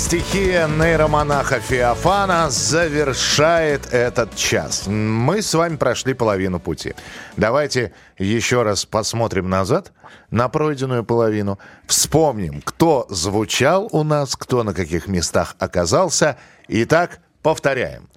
[0.00, 4.86] стихия нейромонаха Феофана завершает этот час.
[4.86, 6.94] Мы с вами прошли половину пути.
[7.36, 9.92] Давайте еще раз посмотрим назад
[10.30, 11.58] на пройденную половину.
[11.86, 16.38] Вспомним, кто звучал у нас, кто на каких местах оказался.
[16.66, 18.08] Итак, повторяем.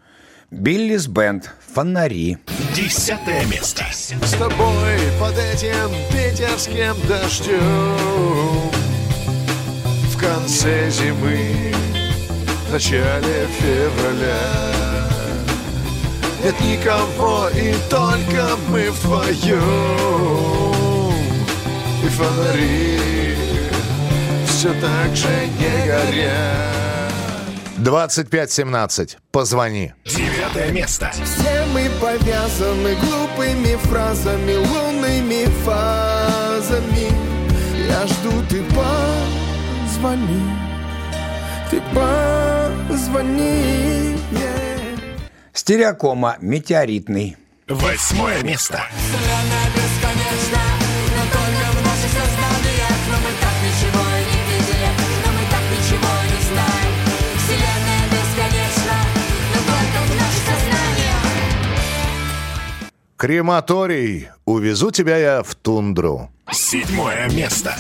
[0.52, 2.38] Биллис Бенд, фонари.
[2.74, 3.84] Десятое место.
[3.92, 8.83] С тобой под этим питерским дождем
[10.24, 11.74] конце зимы,
[12.67, 14.74] в начале февраля
[16.43, 19.59] Нет никого, и только мы вдвоем
[22.03, 22.99] И фонари
[24.47, 26.74] все так же не горят
[27.78, 29.17] 2517.
[29.32, 29.93] Позвони.
[30.05, 31.11] Девятое место.
[31.11, 37.11] Все мы повязаны глупыми фразами, лунными фазами.
[37.89, 38.63] Я жду, ты
[40.04, 40.43] позвони,
[41.72, 41.82] ты
[42.89, 43.47] позвони.
[44.32, 44.99] yeah.
[45.54, 47.38] Стереокома, метеоритный.
[47.70, 48.84] Восьмое место.
[48.97, 50.64] Вселенная бесконечна,
[51.16, 54.89] но только в наших сознаниях Но мы так ничего и не видели,
[55.24, 56.93] но мы так ничего и не знаем
[57.38, 58.97] Вселенная бесконечна,
[59.54, 61.24] но только в наших сознаниях
[63.16, 64.28] Крематорий.
[64.43, 66.30] Увезу тебя я в тундру.
[66.51, 67.78] Седьмое место.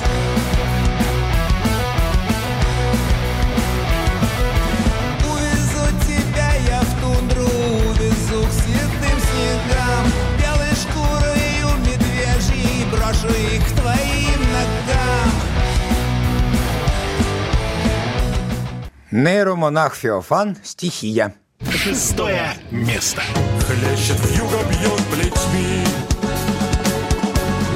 [19.15, 21.35] Нейромонах Феофан, стихия.
[21.69, 23.21] Шестое место.
[23.67, 25.85] Хлещет в юго, бьет плетьми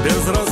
[0.04, 0.47] Без разбору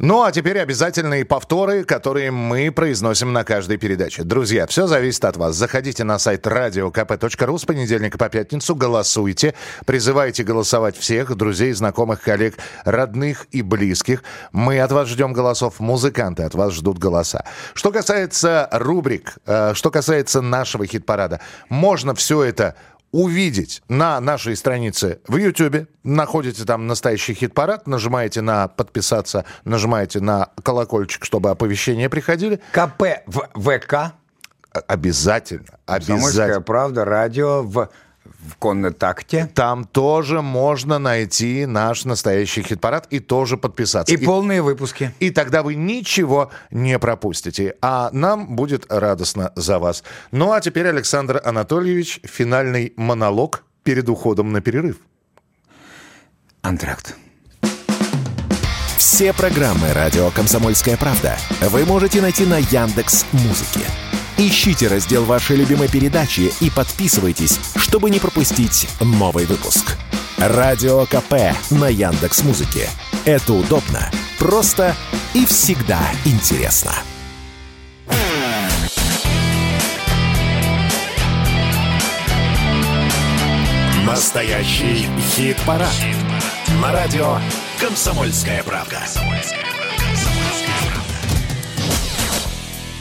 [0.00, 4.22] Ну, а теперь обязательные повторы, которые мы произносим на каждой передаче.
[4.22, 5.56] Друзья, все зависит от вас.
[5.56, 9.54] Заходите на сайт radiokp.ru с понедельника по пятницу, голосуйте,
[9.86, 14.22] призывайте голосовать всех, друзей, знакомых, коллег, родных и близких.
[14.52, 17.44] Мы от вас ждем голосов, музыканты от вас ждут голоса.
[17.74, 21.40] Что касается рубрик, э, что касается нашего хит-парада,
[21.70, 22.76] можно все это
[23.12, 25.88] увидеть на нашей странице в YouTube.
[26.04, 32.60] Находите там настоящий хит-парад, нажимаете на подписаться, нажимаете на колокольчик, чтобы оповещения приходили.
[32.72, 34.14] КП в ВК.
[34.86, 35.78] Обязательно.
[35.86, 36.60] Обязательно.
[36.60, 37.88] правда, радио в,
[38.48, 39.50] в контакте.
[39.54, 44.14] Там тоже можно найти наш настоящий хит-парад и тоже подписаться.
[44.14, 45.12] И полные выпуски.
[45.20, 47.76] И тогда вы ничего не пропустите.
[47.80, 50.02] А нам будет радостно за вас.
[50.32, 54.96] Ну а теперь, Александр Анатольевич, финальный монолог перед уходом на перерыв.
[56.62, 57.16] Антракт.
[58.96, 63.86] Все программы радио Комсомольская правда вы можете найти на Яндекс Музыке.
[64.40, 69.96] Ищите раздел вашей любимой передачи и подписывайтесь, чтобы не пропустить новый выпуск.
[70.36, 72.88] Радио КП на Яндекс Музыке.
[73.24, 74.08] Это удобно,
[74.38, 74.94] просто
[75.34, 76.92] и всегда интересно.
[84.06, 85.88] Настоящий хит-парад.
[86.80, 87.38] На радио
[87.80, 89.02] «Комсомольская правда».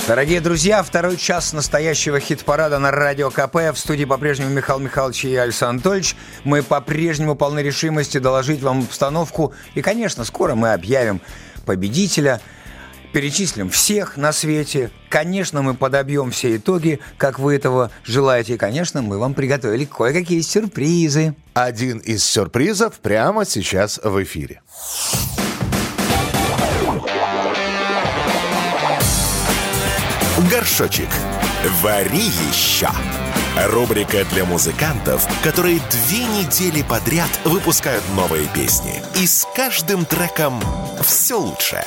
[0.07, 3.55] Дорогие друзья, второй час настоящего хит-парада на Радио КП.
[3.73, 6.15] В студии по-прежнему Михаил Михайлович и Александр Анатольевич.
[6.45, 9.53] Мы по-прежнему полны решимости доложить вам обстановку.
[9.75, 11.19] И, конечно, скоро мы объявим
[11.65, 12.39] победителя.
[13.11, 14.91] Перечислим всех на свете.
[15.09, 18.53] Конечно, мы подобьем все итоги, как вы этого желаете.
[18.53, 21.35] И, конечно, мы вам приготовили кое-какие сюрпризы.
[21.53, 24.61] Один из сюрпризов прямо сейчас в эфире.
[30.37, 31.09] Горшочек.
[31.81, 32.89] Вари еще.
[33.69, 39.01] Рубрика для музыкантов, которые две недели подряд выпускают новые песни.
[39.19, 40.61] И с каждым треком
[41.01, 41.83] все лучше.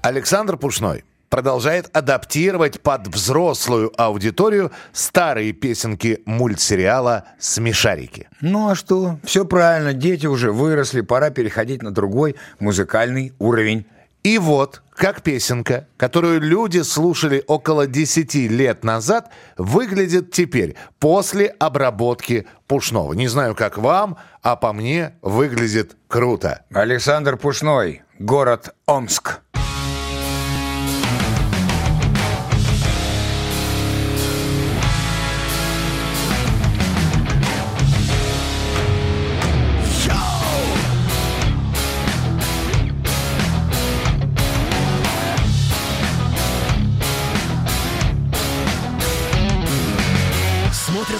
[0.00, 8.30] Александр Пушной продолжает адаптировать под взрослую аудиторию старые песенки мультсериала «Смешарики».
[8.40, 9.18] Ну а что?
[9.24, 13.84] Все правильно, дети уже выросли, пора переходить на другой музыкальный уровень.
[14.26, 22.44] И вот, как песенка, которую люди слушали около 10 лет назад, выглядит теперь, после обработки
[22.66, 23.12] Пушного.
[23.12, 26.64] Не знаю, как вам, а по мне выглядит круто.
[26.72, 29.42] Александр Пушной, город Омск.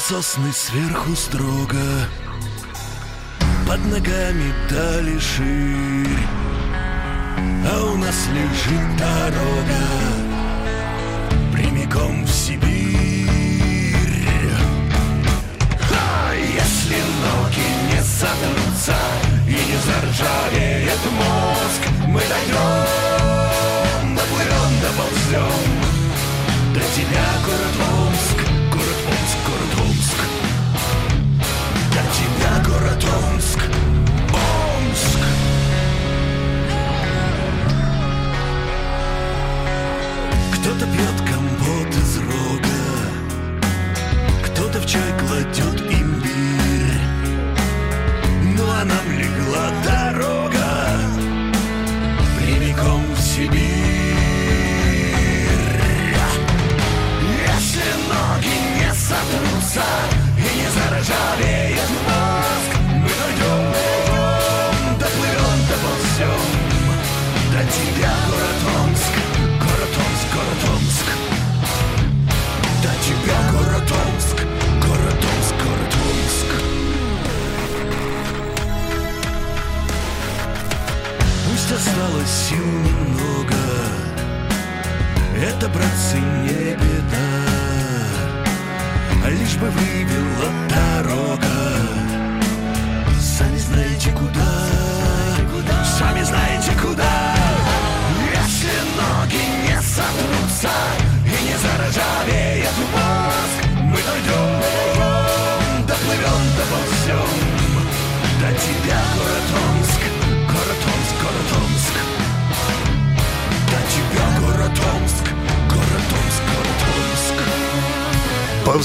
[0.09, 1.83] Сосны сверху строго
[3.67, 6.21] Под ногами дали ширь
[7.69, 9.83] А у нас лежит дорога
[11.53, 13.99] Прямиком в Сибирь
[15.91, 16.35] Ха!
[16.35, 18.97] Если ноги не сотрутся
[19.49, 25.67] И не заржавеет мозг Мы дойдем, доплывем, доползем
[26.75, 28.56] До тебя, Город Омск,
[32.17, 33.59] тебя, город Омск.
[34.33, 35.19] Омск
[40.55, 42.85] Кто-то пьет компот из рога.
[44.47, 47.01] Кто-то в чай кладет имбирь.
[48.57, 50.69] Ну а нам легла дорога
[52.39, 53.77] Прямиком в Сибирь.
[57.49, 59.85] Если ноги не сотрутся
[60.39, 61.56] И не заржавеет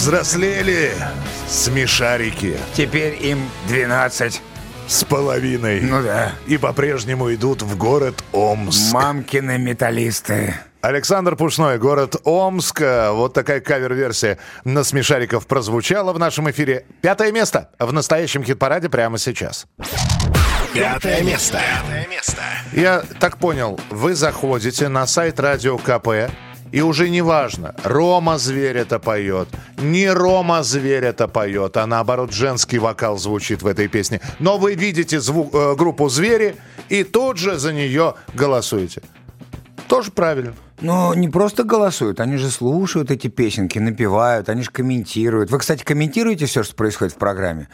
[0.01, 0.95] Повзрослели
[1.47, 4.41] смешарики Теперь им 12.
[4.87, 5.81] с половиной.
[5.81, 6.31] Ну да.
[6.47, 8.91] И по-прежнему идут в город Омск.
[8.93, 10.55] Мамкины металлисты.
[10.81, 12.81] Александр Пушной, город Омск.
[12.81, 16.83] Вот такая кавер-версия на смешариков прозвучала в нашем эфире.
[17.01, 19.67] Пятое место в настоящем хит-параде прямо сейчас.
[20.73, 21.59] Пятое место.
[22.73, 26.31] Я так понял, вы заходите на сайт Радио КП,
[26.71, 32.31] и уже не важно, Рома Зверь это поет, не Рома Зверь это поет, а наоборот
[32.31, 34.21] женский вокал звучит в этой песне.
[34.39, 36.55] Но вы видите звук, э, группу Звери
[36.89, 39.01] и тут же за нее голосуете.
[39.87, 40.53] Тоже правильно.
[40.79, 45.51] Но не просто голосуют, они же слушают эти песенки, напевают, они же комментируют.
[45.51, 47.67] Вы, кстати, комментируете все, что происходит в программе?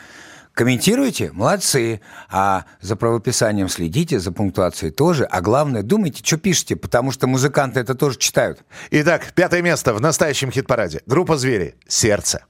[0.57, 1.31] Комментируете?
[1.33, 2.01] Молодцы.
[2.31, 5.23] А за правописанием следите, за пунктуацией тоже.
[5.25, 8.63] А главное, думайте, что пишете, потому что музыканты это тоже читают.
[8.89, 11.03] Итак, пятое место в настоящем хит-параде.
[11.05, 11.75] Группа Звери.
[11.87, 12.43] Сердце.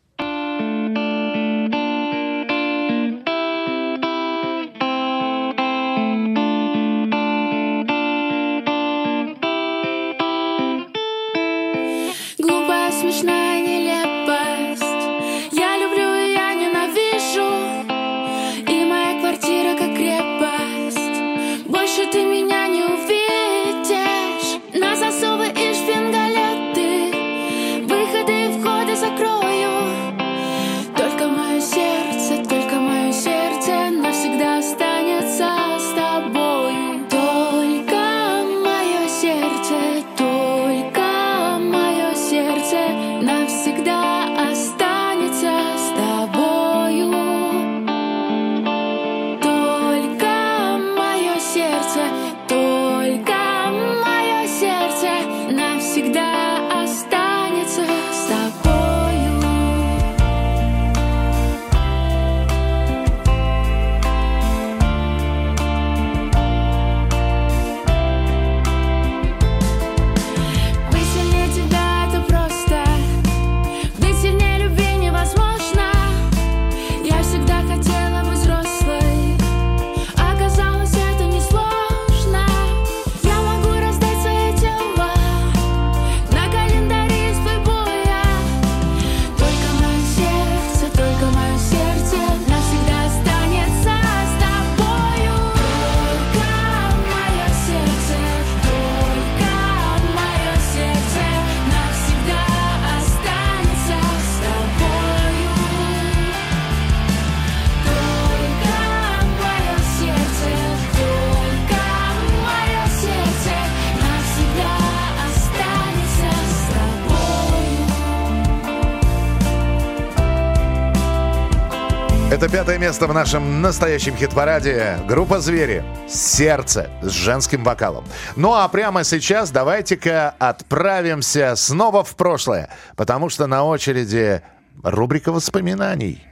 [122.88, 124.98] Место в нашем настоящем хит-параде.
[125.10, 125.84] Группа «Звери».
[126.08, 128.06] «Сердце» с женским вокалом.
[128.38, 134.42] Ну а прямо сейчас давайте-ка отправимся снова в прошлое, потому что на очереди
[134.84, 136.24] рубрика воспоминаний.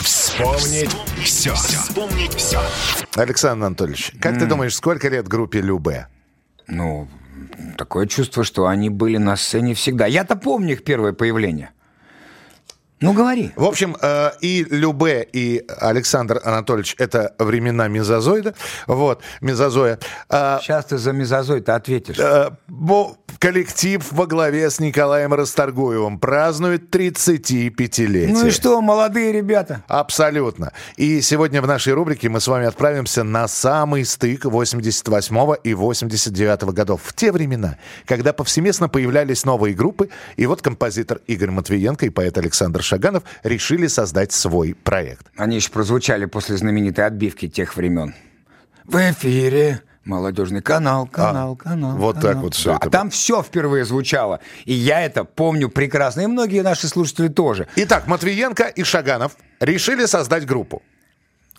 [0.00, 1.52] Вспомнить все.
[1.54, 2.60] Вспомнить все.
[3.16, 6.06] Александр Анатольевич, как ты думаешь, сколько лет группе Любе?
[6.68, 7.08] Ну,
[7.76, 10.06] такое чувство, что они были на сцене всегда.
[10.06, 11.70] Я-то помню их первое появление.
[13.00, 13.50] Ну, говори.
[13.56, 18.54] В общем, э, и Любе, и Александр Анатольевич– это времена мезозоида.
[18.86, 19.98] Вот, мезозоя.
[20.28, 22.18] Э, Сейчас ты за мезозоид ответишь.
[22.18, 22.50] э,
[23.38, 28.28] коллектив во главе с Николаем Расторгуевым празднует 35-летие.
[28.28, 29.82] Ну и что, молодые ребята?
[29.88, 30.72] Абсолютно.
[30.98, 36.64] И сегодня в нашей рубрике мы с вами отправимся на самый стык 88 и 89
[36.74, 37.00] годов.
[37.02, 42.36] В те времена, когда повсеместно появлялись новые группы, и вот композитор Игорь Матвиенко и поэт
[42.36, 45.26] Александр Шаганов решили создать свой проект.
[45.36, 48.16] Они еще прозвучали после знаменитой отбивки тех времен.
[48.84, 51.92] В эфире молодежный канал, канал, канал.
[51.92, 52.32] А, вот канал.
[52.32, 54.40] так вот всё Да, это а там все впервые звучало.
[54.64, 56.22] И я это помню прекрасно.
[56.22, 57.68] И многие наши слушатели тоже.
[57.76, 60.82] Итак, Матвиенко и Шаганов решили создать группу.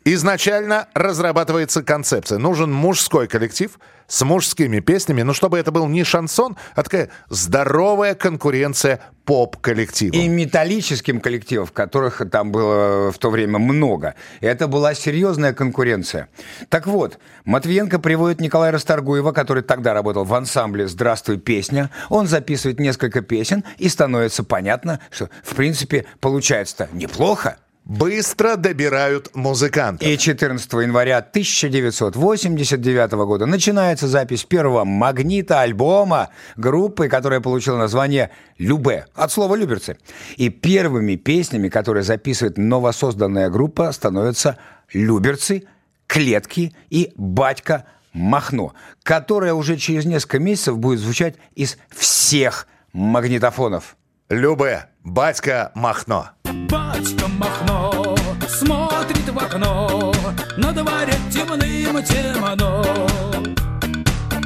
[0.03, 2.39] Изначально разрабатывается концепция.
[2.39, 8.15] Нужен мужской коллектив с мужскими песнями, но чтобы это был не шансон, а такая здоровая
[8.15, 10.15] конкуренция поп-коллективу.
[10.15, 14.15] И металлическим коллективов, которых там было в то время много.
[14.41, 16.29] Это была серьезная конкуренция.
[16.69, 21.91] Так вот, Матвиенко приводит Николая Расторгуева, который тогда работал в ансамбле «Здравствуй, песня».
[22.09, 27.57] Он записывает несколько песен, и становится понятно, что, в принципе, получается-то неплохо.
[27.83, 30.07] Быстро добирают музыкантов.
[30.07, 38.29] И 14 января 1989 года начинается запись первого магнита альбома группы, которая получила название
[38.59, 39.97] «Любе» от слова «люберцы».
[40.37, 44.57] И первыми песнями, которые записывает новосозданная группа, становятся
[44.93, 45.63] «Люберцы»,
[46.05, 53.97] «Клетки» и «Батька Махно», которая уже через несколько месяцев будет звучать из всех магнитофонов.
[54.29, 56.29] Любе, батька Махно.
[56.51, 58.15] Батька Махно
[58.47, 60.13] смотрит в окно,
[60.57, 62.83] на дворе темным темно.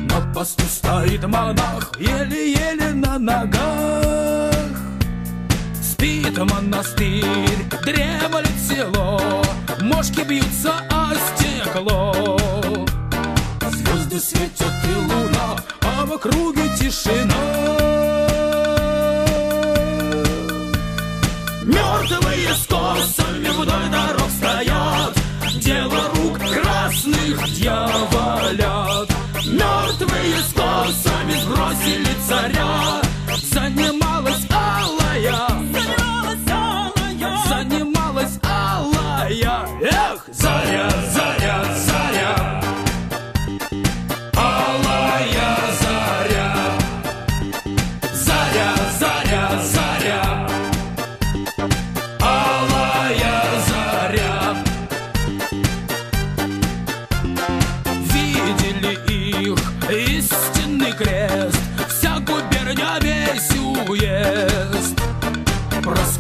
[0.09, 4.53] На посту стоит монах, еле-еле на ногах.
[5.81, 9.41] Спит монастырь, дремлет село,
[9.81, 12.37] мошки бьются о стекло.
[13.71, 18.24] Звезды светят и луна, а в округе тишина.
[21.65, 25.17] Мертвые с косами вдоль дорог стоят,
[25.55, 29.09] Дело рук красных дьяволят.
[29.47, 33.01] Мертвые с косами сбросили царя,
[33.51, 35.49] Занималась алая,
[37.49, 39.67] занималась алая.
[39.81, 40.91] Эх, заря,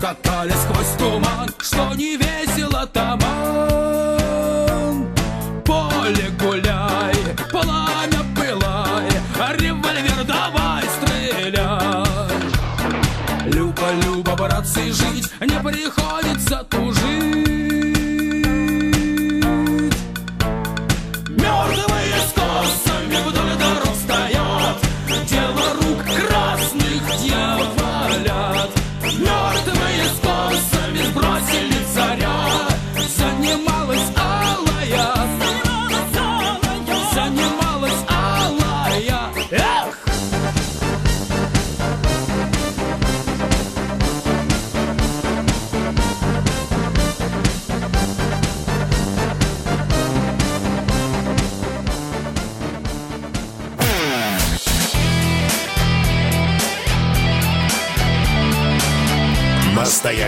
[0.05, 3.25] Проскакали сквозь туман Что не весело таман
[5.65, 7.15] Поле гуляй,
[7.49, 9.09] пламя пылай
[9.57, 12.05] Револьвер давай стреляй
[13.51, 17.34] Люба, Люба, братцы, жить не приходится тужить.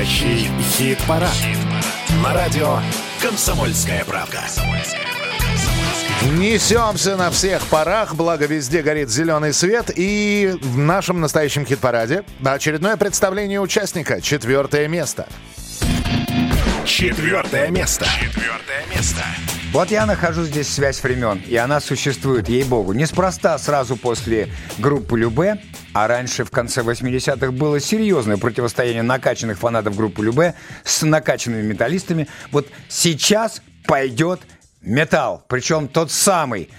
[0.08, 1.36] Настоящий хит-парад.
[2.24, 2.80] На радио
[3.22, 4.40] «Комсомольская правда».
[6.38, 9.92] Несемся на всех парах, благо везде горит зеленый свет.
[9.94, 14.22] И в нашем настоящем хит-параде очередное представление участника.
[14.22, 15.28] Четвертое место.
[16.86, 18.06] Четвертое место.
[18.06, 19.24] Четвертое место.
[19.74, 22.94] Вот я нахожу здесь связь времен, и она существует, ей-богу.
[22.94, 24.48] Неспроста сразу после
[24.78, 25.62] группы Любе
[26.00, 32.28] А раньше, в конце 80-х, было серьезное противостояние накачанных фанатов группы Любе с накачанными металлистами.
[32.52, 34.42] Вот сейчас пойдет
[34.82, 36.70] металл, причем тот самый.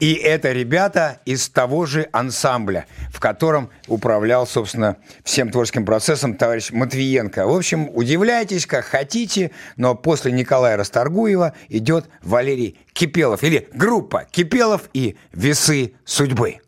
[0.00, 6.70] И это ребята из того же ансамбля, в котором управлял, собственно, всем творческим процессом товарищ
[6.70, 7.46] Матвиенко.
[7.46, 14.88] В общем, удивляйтесь, как хотите, но после Николая Расторгуева идет Валерий Кипелов или группа Кипелов
[14.94, 16.60] и «Весы судьбы».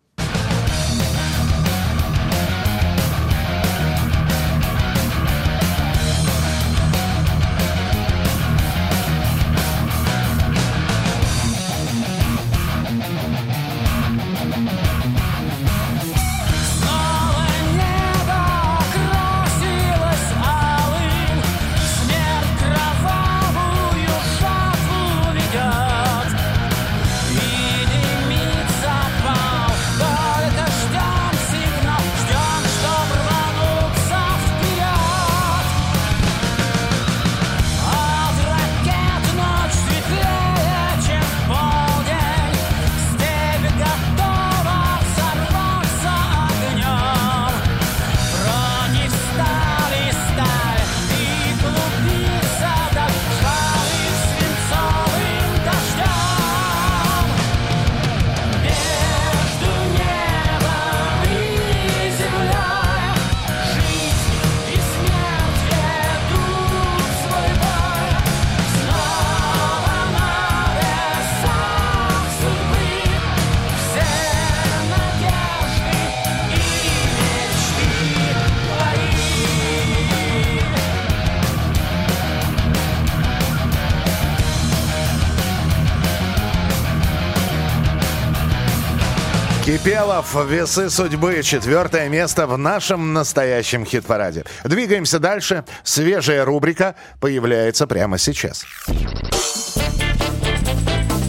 [90.34, 94.44] Весы судьбы, четвертое место в нашем настоящем хит-параде.
[94.64, 95.64] Двигаемся дальше.
[95.82, 98.64] Свежая рубрика появляется прямо сейчас.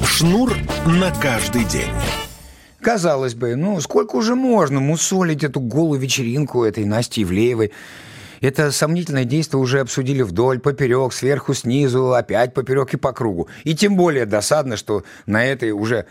[0.05, 1.89] Шнур на каждый день.
[2.79, 7.71] Казалось бы, ну сколько уже можно мусолить эту голую вечеринку этой Насти Ивлеевой?
[8.39, 13.47] Это сомнительное действие уже обсудили вдоль, поперек, сверху, снизу, опять поперек и по кругу.
[13.63, 16.07] И тем более досадно, что на этой уже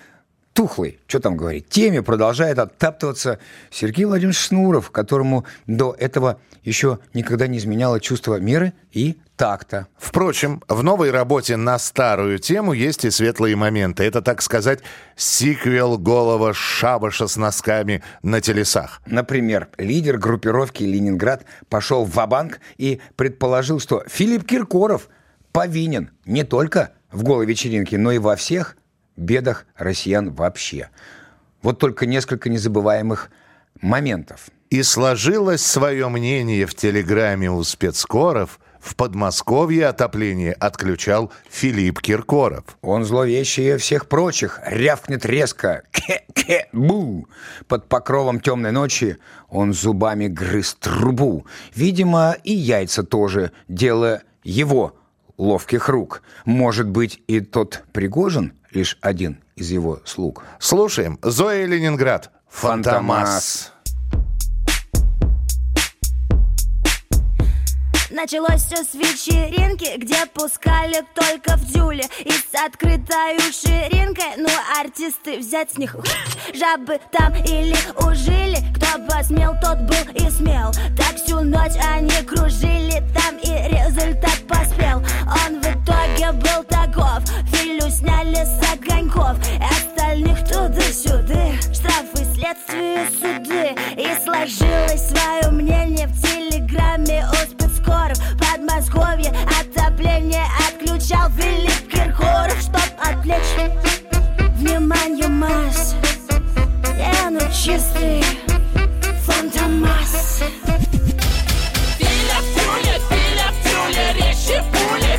[0.52, 3.38] тухлой, что там говорить, теме продолжает оттаптываться
[3.70, 9.86] Сергей Владимирович Шнуров, которому до этого еще никогда не изменяло чувство меры и такта.
[9.96, 14.04] Впрочем, в новой работе на старую тему есть и светлые моменты.
[14.04, 14.80] Это, так сказать,
[15.16, 19.00] сиквел голого шабаша с носками на телесах.
[19.06, 25.08] Например, лидер группировки «Ленинград» пошел в банк и предположил, что Филипп Киркоров
[25.52, 28.76] повинен не только в голой вечеринке, но и во всех
[29.20, 30.90] бедах россиян вообще.
[31.62, 33.30] Вот только несколько незабываемых
[33.80, 34.48] моментов.
[34.70, 38.60] И сложилось свое мнение в телеграмме у спецкоров.
[38.80, 42.64] В Подмосковье отопление отключал Филипп Киркоров.
[42.80, 47.28] Он зловещее всех прочих, рявкнет резко «ке-ке-бу».
[47.68, 49.18] Под покровом темной ночи
[49.48, 51.46] он зубами грыз трубу.
[51.74, 54.96] Видимо, и яйца тоже дело его
[55.36, 56.22] ловких рук.
[56.44, 60.44] Может быть, и тот Пригожин лишь один из его слуг.
[60.58, 61.18] Слушаем.
[61.22, 62.30] Зоя Ленинград.
[62.48, 63.72] Фантомас.
[68.10, 74.48] Началось все с вечеринки, где пускали только в дюле И с открытой ширинкой, ну
[74.78, 75.96] артисты взять с них
[76.52, 83.02] Жабы там или ужили, кто посмел, тот был и смел Так всю ночь они кружили
[83.14, 84.98] там и результат поспел
[85.46, 85.69] Он в
[86.20, 89.36] итоге был таков, Филю сняли с огоньков.
[89.58, 93.74] И остальных туда-сюда, штрафы, следствие, суды.
[93.96, 98.18] И сложилось свое мнение в телеграмме у спецкоров.
[98.38, 103.72] Подмосковье отопление отключал Филипп Киркоров Чтоб отвлечь
[104.56, 105.94] внимание масс.
[106.98, 108.22] Я ну чистый
[109.24, 110.42] фантомас.
[111.98, 115.09] Филя тюле, филя в тюле,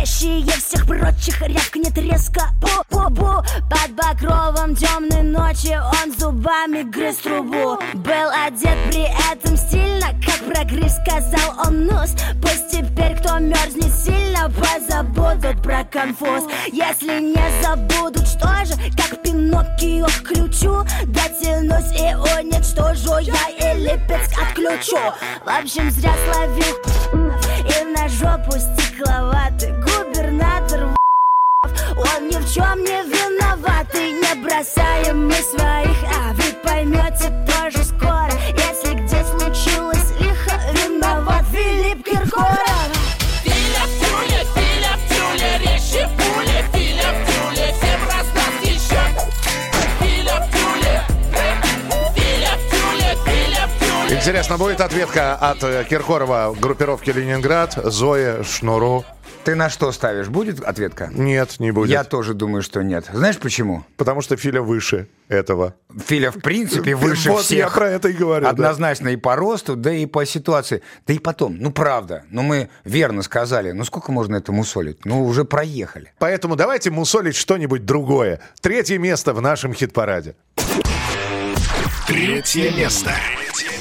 [0.00, 2.42] Он зловещие всех прочих рявкнет резко.
[2.60, 7.78] Бу-бу-бу Под покровом темной ночи он зубами грыз трубу.
[7.94, 14.50] Был одет при этом стильно, как прогрыз сказал он нос Пусть теперь кто мерзнет сильно
[14.50, 16.44] позабудут про конфуз.
[16.72, 24.40] Если не забудут, что же, как пинок кнопки включу Дотянусь и уничтожу Я и Липецк
[24.40, 24.96] отключу.
[25.44, 26.76] В общем, зря словил
[27.68, 29.79] И на жопу стекловатый
[32.60, 38.30] чем не виноватый Не бросаем мы своих А вы поймете тоже скоро.
[38.48, 42.58] Если где случилось лихо Виноват Филипп Киркоров.
[43.42, 49.02] Филя в тюле, Филя резче пули Филя в всем раздаст еще
[50.00, 50.94] Филя в тюле,
[54.06, 59.04] Филя Интересно, будет ответка от э, Киркорова группировки Ленинград, Зои Шнуру?
[59.44, 60.28] Ты на что ставишь?
[60.28, 61.10] Будет ответка?
[61.12, 61.90] Нет, не будет.
[61.90, 63.06] Я тоже думаю, что нет.
[63.12, 63.84] Знаешь почему?
[63.96, 65.74] Потому что Филя выше этого.
[66.06, 67.58] Филя, в принципе, выше Вот всех.
[67.58, 68.50] я про это и говорю, да.
[68.50, 70.82] Однозначно и по росту, да и по ситуации.
[71.06, 75.04] Да и потом, ну правда, ну мы верно сказали, ну сколько можно это мусолить?
[75.06, 76.12] Ну уже проехали.
[76.18, 78.40] Поэтому давайте мусолить что-нибудь другое.
[78.60, 80.34] Третье место в нашем хит-параде.
[82.06, 83.10] Третье место.
[83.38, 83.79] Третье место.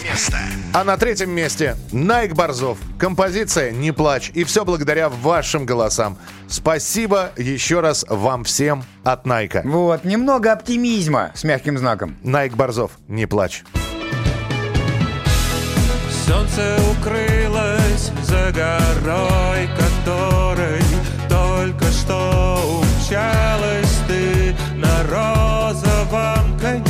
[0.73, 2.77] А на третьем месте Найк Борзов.
[2.97, 4.31] Композиция «Не плачь».
[4.33, 6.17] И все благодаря вашим голосам.
[6.47, 9.61] Спасибо еще раз вам всем от Найка.
[9.65, 12.17] Вот, немного оптимизма с мягким знаком.
[12.23, 13.63] Найк Борзов, не плачь.
[16.27, 20.83] Солнце укрылось за горой, которой
[21.27, 26.88] только что умчалась ты на розовом коне.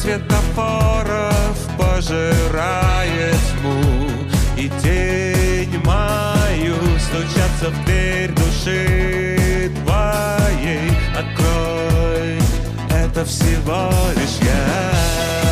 [0.00, 4.08] Светофоров пожирает тьму
[4.56, 10.90] И тень мою стучатся в дверь души твоей.
[11.16, 12.38] Открой,
[12.90, 15.47] это всего лишь я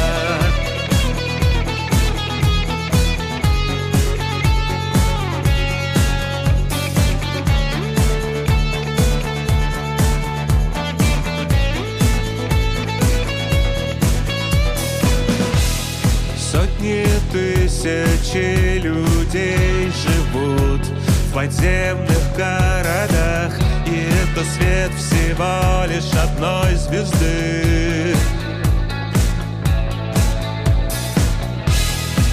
[17.86, 23.52] тысячи людей живут в подземных городах
[23.86, 28.16] И это свет всего лишь одной звезды.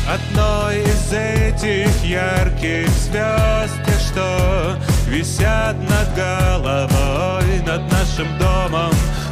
[0.10, 3.80] Одной из этих ярких звезд
[4.10, 4.78] что
[5.08, 8.91] висят над головой Над нашим домом,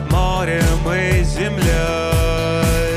[0.10, 2.91] морем и землей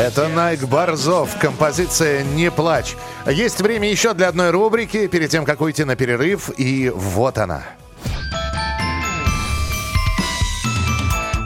[0.00, 1.36] Это Найк Борзов.
[1.38, 2.96] Композиция «Не плачь».
[3.26, 6.50] Есть время еще для одной рубрики, перед тем, как уйти на перерыв.
[6.58, 7.64] И вот она.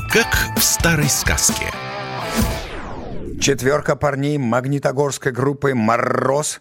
[0.08, 1.66] Как в старой сказке.
[3.40, 6.60] Четверка парней магнитогорской группы «Мороз»,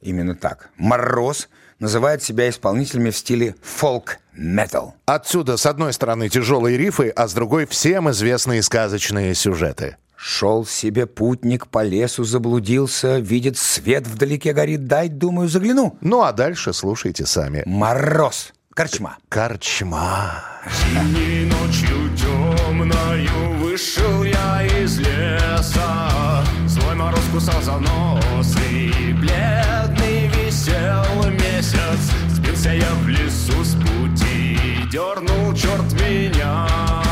[0.00, 1.48] именно так, «Мороз»,
[1.80, 4.94] называет себя исполнителями в стиле фолк-метал.
[5.04, 9.96] Отсюда, с одной стороны, тяжелые рифы, а с другой всем известные сказочные сюжеты.
[10.16, 15.98] Шел себе путник по лесу, заблудился, видит свет вдалеке горит, дай, думаю, загляну.
[16.00, 17.62] Ну а дальше слушайте сами.
[17.66, 18.52] Мороз.
[18.74, 19.18] Корчма.
[19.28, 20.42] Корчма.
[20.66, 31.30] Зимней ночью темною вышел я из леса Злой мороз кусал за нос и бледный висел
[31.30, 34.58] месяц Сбился я в лесу с пути,
[34.90, 37.03] дернул черт меня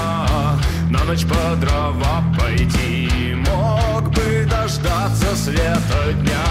[0.92, 6.44] На ночь по дрова пойти, мог бы дождаться света дня.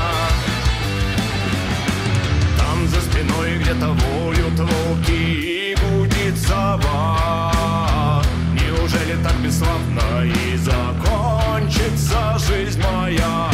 [2.58, 5.12] Там за спиной где-то воют волки.
[5.12, 8.24] И гудит сова.
[8.54, 13.48] Неужели так бесславно и закончится жизнь моя?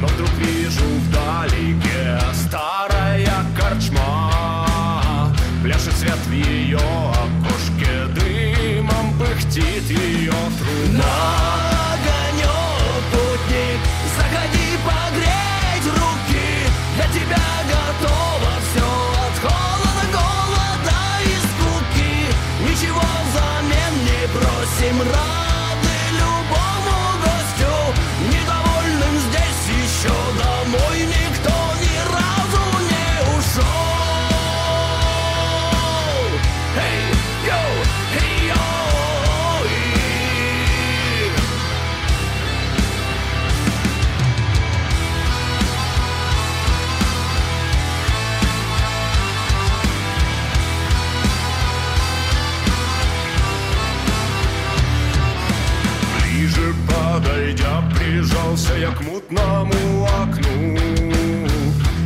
[0.00, 5.32] Но вдруг вижу вдалеке старая корчма.
[5.62, 7.15] Пляшет свет в ее
[9.56, 10.32] пыхтит ее
[11.16, 11.42] Огонек,
[13.12, 13.80] путник,
[14.16, 16.48] заходи погреть руки.
[16.96, 18.88] Для тебя готово все
[19.24, 22.14] от холода, голода и скуки.
[22.68, 24.96] Ничего взамен не просим,
[58.36, 60.76] прижался я к мутному окну.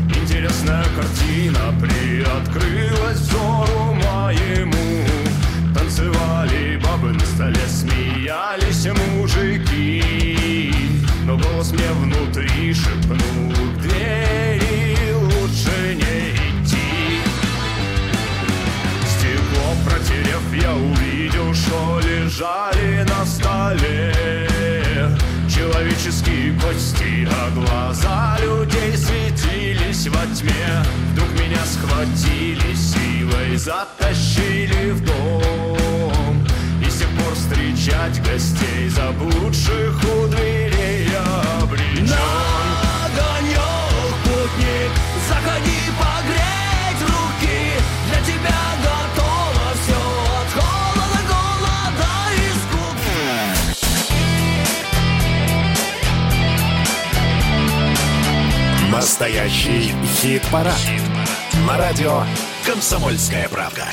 [0.08, 5.06] Интересная картина приоткрылась взору моему.
[5.74, 10.72] Танцевали бабы на столе, смеялись мужики.
[11.24, 17.20] Но голос мне внутри шепнул к двери лучше не идти
[19.06, 24.49] Стекло протерев, я увидел, что лежали на столе.
[26.00, 30.82] Человеческие кости, а глаза людей светились во тьме.
[31.12, 36.46] Вдруг меня схватили силой, затащили в дом.
[36.82, 44.92] И с тех пор встречать гостей заблудших у дверей я обречен На огонек, путник,
[45.28, 47.76] заходи погреть руки.
[48.08, 48.79] Для тебя
[59.00, 60.76] Настоящий хит-парад.
[61.66, 62.22] На радио
[62.66, 63.86] «Комсомольская правда».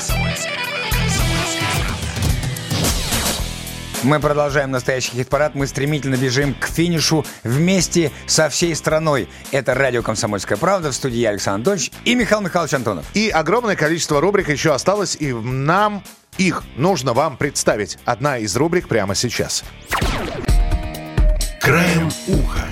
[4.02, 5.54] Мы продолжаем настоящий хит-парад.
[5.54, 9.30] Мы стремительно бежим к финишу вместе со всей страной.
[9.50, 13.06] Это радио «Комсомольская правда» в студии я, Александр Анатольевич и Михаил Михайлович Антонов.
[13.14, 16.04] И огромное количество рубрик еще осталось, и нам
[16.36, 17.96] их нужно вам представить.
[18.04, 19.64] Одна из рубрик прямо сейчас.
[21.62, 22.68] Краем уха.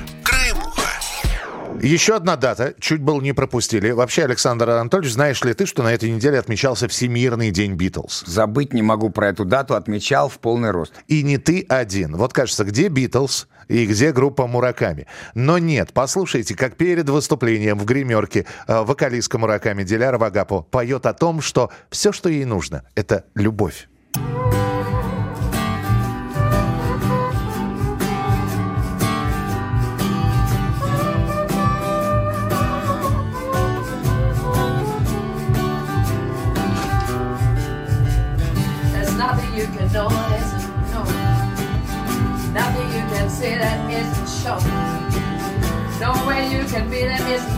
[1.83, 3.91] Еще одна дата, чуть было не пропустили.
[3.91, 8.25] Вообще, Александр Анатольевич, знаешь ли ты, что на этой неделе отмечался Всемирный день Битлз?
[8.27, 10.95] Забыть не могу про эту дату, отмечал в полный рост.
[11.07, 12.17] И не ты один.
[12.17, 15.07] Вот кажется, где Битлз и где группа Мураками?
[15.35, 21.13] Но нет, послушайте, как перед выступлением в гримерке э, вокалистка Мураками Диляра Вагапо поет о
[21.13, 23.89] том, что все, что ей нужно, это любовь.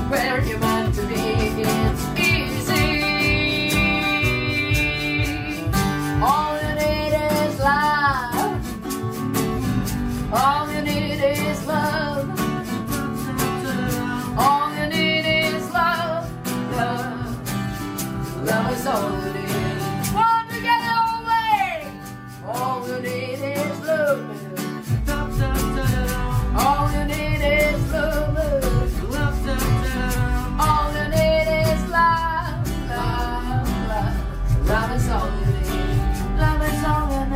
[0.09, 0.78] Where you want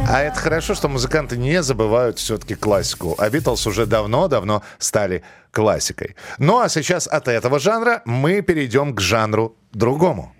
[0.09, 3.14] А это хорошо, что музыканты не забывают все-таки классику.
[3.18, 6.16] А Битлз уже давно-давно стали классикой.
[6.39, 10.35] Ну а сейчас от этого жанра мы перейдем к жанру другому.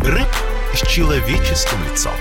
[0.00, 0.28] Рэп
[0.72, 2.14] с человеческим лицом.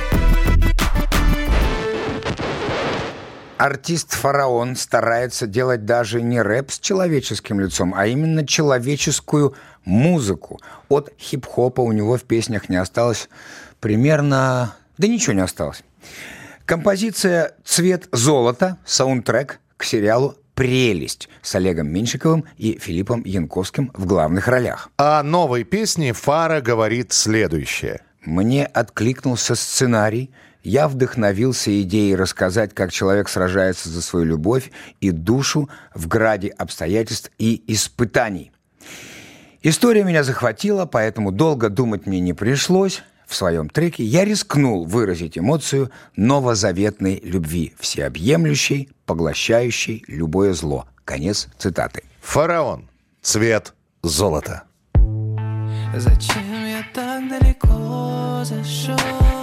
[3.66, 9.56] Артист Фараон старается делать даже не рэп с человеческим лицом, а именно человеческую
[9.86, 10.60] музыку.
[10.88, 13.28] От хип-хопа у него в песнях не осталось
[13.80, 14.76] примерно...
[15.00, 15.82] Да ничего не осталось.
[16.66, 24.48] Композиция «Цвет золота», саундтрек к сериалу «Прелесть» с Олегом Меньшиковым и Филиппом Янковским в главных
[24.48, 24.92] ролях.
[24.98, 28.02] О новой песне Фара говорит следующее.
[28.22, 30.30] Мне откликнулся сценарий,
[30.66, 37.32] я вдохновился идеей рассказать, как человек сражается за свою любовь и душу в граде обстоятельств
[37.38, 38.52] и испытаний.
[39.62, 43.04] История меня захватила, поэтому долго думать мне не пришлось.
[43.28, 50.86] В своем треке я рискнул выразить эмоцию новозаветной любви, всеобъемлющей, поглощающей любое зло.
[51.04, 52.04] Конец цитаты.
[52.22, 52.88] Фараон.
[53.22, 53.74] Цвет
[54.04, 54.64] золота.
[55.96, 59.35] Зачем я так далеко зашел?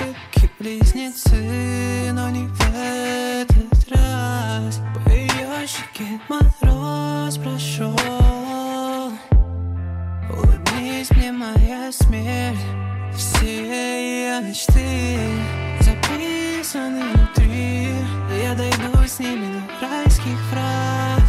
[0.00, 4.80] Ошибки близнецы, но не в этот раз.
[5.04, 9.12] По ее щеке мороз прошел.
[10.30, 12.58] Улыбнись мне, моя смерть
[13.14, 15.18] Все ее мечты
[15.80, 17.88] записаны внутри.
[18.42, 21.19] Я дойду с ними до райских врат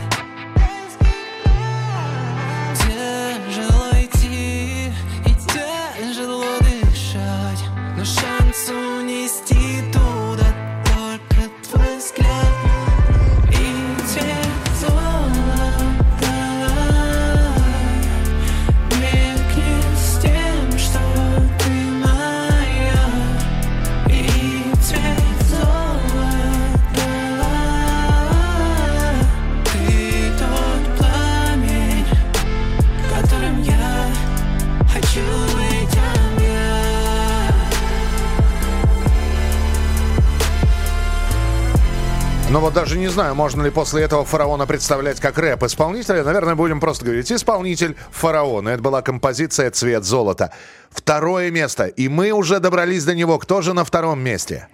[42.52, 46.22] Ну вот даже не знаю, можно ли после этого фараона представлять как рэп-исполнителя.
[46.22, 48.68] Наверное, будем просто говорить исполнитель фараона.
[48.68, 50.52] Это была композиция «Цвет золота».
[50.90, 51.86] Второе место.
[51.86, 53.40] И мы уже добрались до него.
[53.40, 54.68] Кто же на втором месте?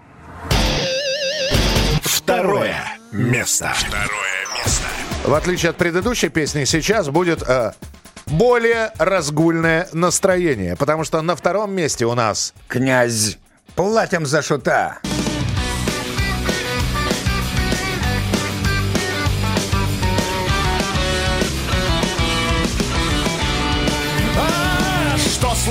[2.02, 2.74] Второе
[3.12, 3.72] место.
[3.76, 4.82] Второе место.
[5.24, 7.74] В отличие от предыдущей песни, сейчас будет э,
[8.26, 10.74] более разгульное настроение.
[10.74, 12.54] Потому что на втором месте у нас...
[12.66, 13.38] Князь,
[13.76, 14.98] платим за шута.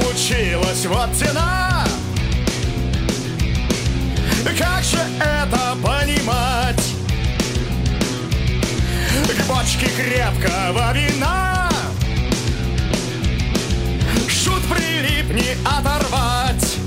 [0.02, 0.86] Случилось?
[0.86, 1.86] Вот тена
[4.57, 6.84] Как же это понимать?
[9.28, 11.69] К бочке крепкого вина
[14.28, 16.78] Шут прилип не оторвать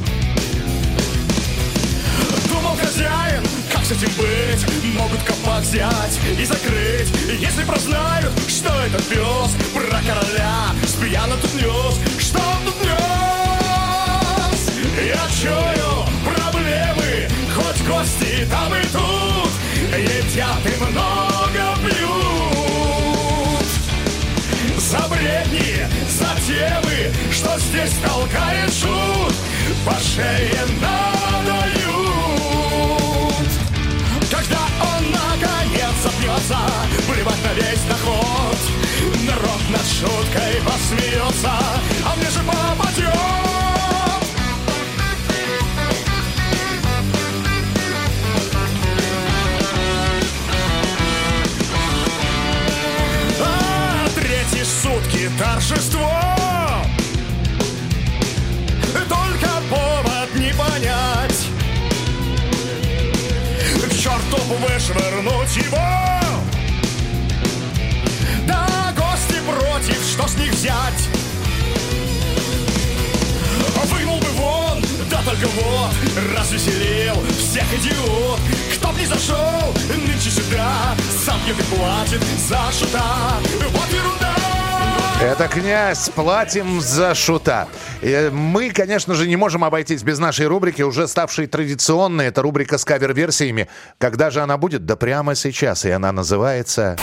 [2.49, 3.43] Думал хозяин,
[3.73, 4.95] как с этим быть?
[4.97, 7.09] Могут копак взять и закрыть
[7.39, 12.80] Если прознают, что этот пес Про короля спьяно тут нес Что он тут?
[14.99, 19.53] Я чую проблемы Хоть гости там и тут
[19.97, 23.69] Едят и много пьют
[24.79, 29.35] За бредни, за темы Что здесь толкает шут
[29.87, 31.91] По шее надают.
[34.29, 36.59] Когда он наконец запьется
[37.07, 38.59] Плевать на весь доход
[39.25, 41.53] Народ над шуткой посмеется
[42.05, 43.10] А мне же попадет
[55.71, 56.11] торжество
[59.09, 61.49] Только повод не понять.
[63.89, 66.21] К черту вышвырнуть его.
[68.47, 71.09] Да, гости против, что с них взять?
[73.85, 75.95] Вынул бы вон, да только вот
[76.37, 78.41] Развеселил всех идиот.
[78.77, 80.95] Кто б не зашел нынче сюда
[81.25, 83.39] Сам пьет и платит за шута.
[83.73, 84.20] Вот ерунда
[85.23, 87.69] Это князь, платим за шута.
[88.01, 92.27] Э, Мы, конечно же, не можем обойтись без нашей рубрики, уже ставшей традиционной.
[92.27, 93.69] Это рубрика с кавер-версиями.
[93.99, 94.87] Когда же она будет?
[94.87, 95.85] Да прямо сейчас.
[95.85, 96.97] И она называется...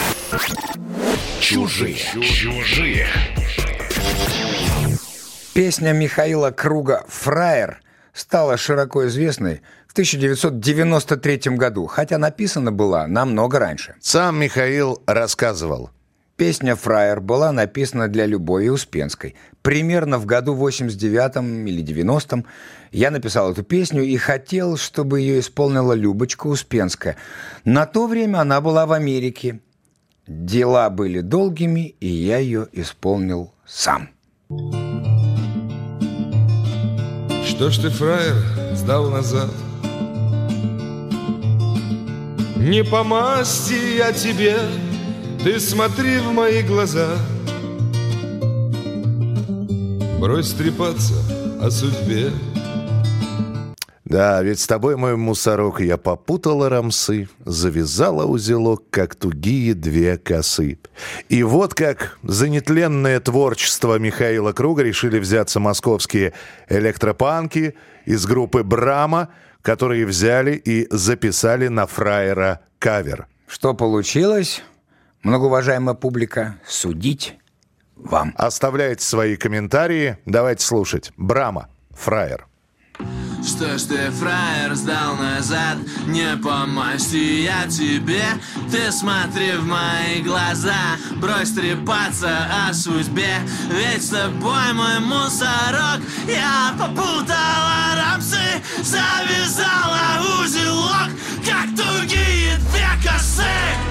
[1.40, 1.98] Чужие.
[2.24, 3.08] Чужие.
[5.54, 7.82] Песня Михаила Круга «Фраер»
[8.14, 13.96] стала широко известной в 1993 году, хотя написана была намного раньше.
[14.02, 15.92] Сам Михаил рассказывал.
[16.38, 19.36] Песня «Фраер» была написана для Любови Успенской.
[19.64, 22.46] Примерно в году 89-м или 90-м
[22.92, 27.18] я написал эту песню и хотел, чтобы ее исполнила Любочка Успенская.
[27.66, 29.62] На то время она была в Америке.
[30.28, 34.10] Дела были долгими, и я ее исполнил сам.
[37.48, 38.36] Что ж ты, фраер,
[38.76, 39.50] сдал назад?
[42.58, 44.58] Не по масти я тебе,
[45.48, 47.18] ты смотри в мои глаза.
[50.20, 51.14] Брось трепаться
[51.62, 52.32] о судьбе.
[54.04, 60.80] Да, ведь с тобой, мой мусорок, я попутала рамсы, завязала узелок, как тугие две косы.
[61.30, 66.34] И вот как за нетленное творчество Михаила Круга решили взяться московские
[66.68, 69.30] электропанки из группы «Брама»,
[69.62, 73.28] которые взяли и записали на фраера кавер.
[73.48, 74.62] Что получилось,
[75.24, 77.38] многоуважаемая публика, судить
[77.96, 78.34] вам.
[78.38, 81.12] Оставляйте свои комментарии, давайте слушать.
[81.18, 82.48] «Брама», фраер.
[83.46, 85.78] Что ж ты, фраер, сдал назад?
[86.08, 88.24] Не по масти я тебе.
[88.72, 90.98] Ты смотри в мои глаза.
[91.18, 93.38] Брось трепаться о судьбе.
[93.70, 96.02] Ведь с тобой мой мусорок.
[96.28, 98.38] Я попутала рамсы
[98.84, 101.10] Завязала узелок
[101.46, 103.87] Как тугие две косы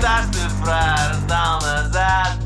[0.00, 0.38] ты,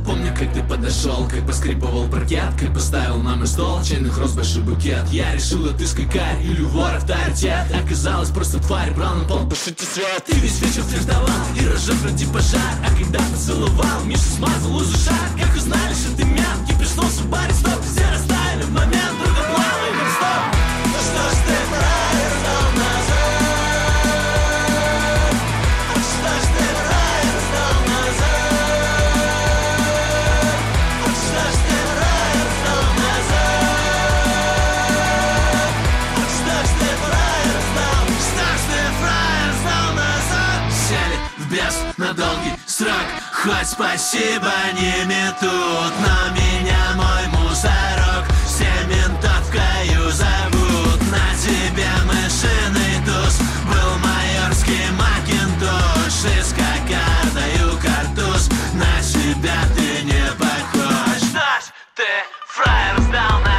[0.04, 4.62] Помню, как ты подошел, как поскрипывал паркет Как поставил на мой стол чайных роз большой
[4.62, 5.06] букет.
[5.10, 7.66] Я решил отыскать карь или вор авторитет.
[7.74, 10.24] Оказалось, просто тварь брал на пол по шути свет.
[10.26, 11.28] Ты весь вечер флиртовал
[11.60, 12.60] и разжег ради пожар.
[12.84, 15.28] А когда поцеловал, Миша смазал уже шар.
[15.40, 19.13] Как узнали, что ты мянкий, пришелся в баре Стоп, все растаяли в момент,
[43.44, 48.24] хоть спасибо не метут На меня мой мусорок.
[48.46, 53.38] Все ментовкою зовут На тебе мышиный туз.
[53.66, 58.48] Был майорский макинтош И с кокардою картуз.
[58.72, 61.18] На себя ты не похож.
[61.18, 62.04] Что ж ты,
[62.48, 63.53] фраер, сдал назад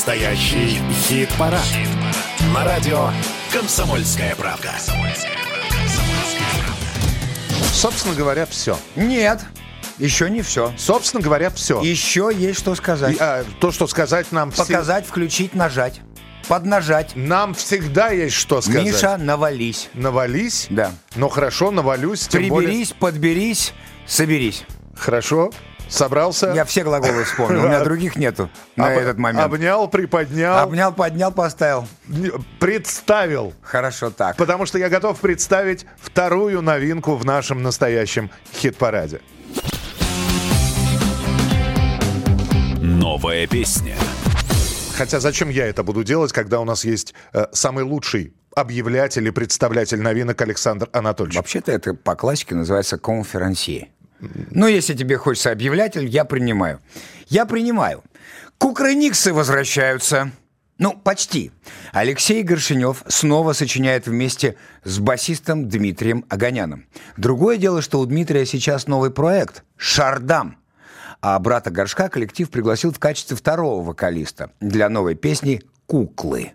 [0.00, 1.60] Настоящий хит-парад.
[2.54, 3.10] На радио
[3.52, 4.72] «Комсомольская правда».
[7.74, 8.78] Собственно говоря, все.
[8.96, 9.42] Нет,
[9.98, 10.72] еще не все.
[10.78, 11.82] Собственно говоря, все.
[11.82, 13.18] Еще есть что сказать.
[13.60, 14.52] то, что сказать нам...
[14.52, 16.00] все- Показать, включить, нажать.
[16.48, 17.14] Поднажать.
[17.14, 18.82] Нам всегда есть что сказать.
[18.82, 19.90] Миша, навались.
[19.92, 20.66] Навались?
[20.70, 20.92] Да.
[21.14, 22.26] Ну хорошо, навалюсь.
[22.26, 22.68] Тем более...
[22.68, 23.74] Приберись, подберись,
[24.06, 24.64] соберись.
[24.96, 25.50] Хорошо.
[25.90, 26.52] Собрался?
[26.54, 29.44] Я все глаголы вспомнил, у меня других нету на Об- этот момент.
[29.44, 30.58] Обнял, приподнял.
[30.58, 31.86] Обнял, поднял, поставил.
[32.60, 33.52] Представил.
[33.62, 34.36] Хорошо так.
[34.36, 39.20] Потому что я готов представить вторую новинку в нашем настоящем хит-параде.
[42.80, 43.96] Новая песня.
[44.96, 49.30] Хотя зачем я это буду делать, когда у нас есть э, самый лучший объявлятель и
[49.30, 51.36] представлятель новинок Александр Анатольевич?
[51.36, 53.88] Вообще-то это по классике называется конферансье.
[54.50, 56.80] Ну, если тебе хочется объявлятель, я принимаю.
[57.28, 58.02] Я принимаю.
[58.58, 60.30] Кукрыниксы возвращаются.
[60.78, 61.52] Ну, почти.
[61.92, 66.86] Алексей Горшинев снова сочиняет вместе с басистом Дмитрием Огоняном.
[67.18, 70.56] Другое дело, что у Дмитрия сейчас новый проект «Шардам».
[71.20, 76.52] А брата Горшка коллектив пригласил в качестве второго вокалиста для новой песни «Куклы».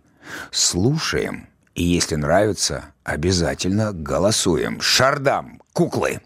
[0.51, 1.47] Слушаем.
[1.75, 4.81] И если нравится, обязательно голосуем.
[4.81, 5.61] «Шардам.
[5.71, 6.21] Куклы».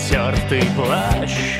[0.00, 1.58] Потертый плащ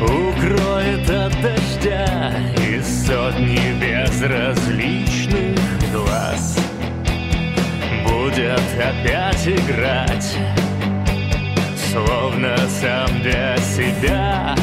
[0.00, 5.58] Укроет от дождя и сотни безразличных
[5.92, 6.58] глаз.
[8.04, 10.36] Будет опять играть
[11.92, 14.54] Словно сам для себя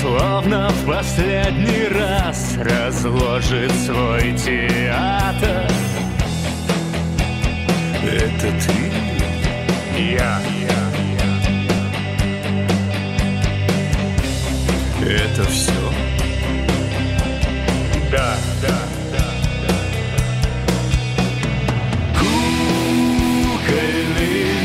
[0.00, 5.66] Словно в последний раз разложит свой театр.
[8.04, 8.92] Это ты?
[9.98, 10.87] Я, я,
[15.00, 15.72] Это все?
[18.10, 18.78] Да, да,
[23.38, 24.57] Кукольный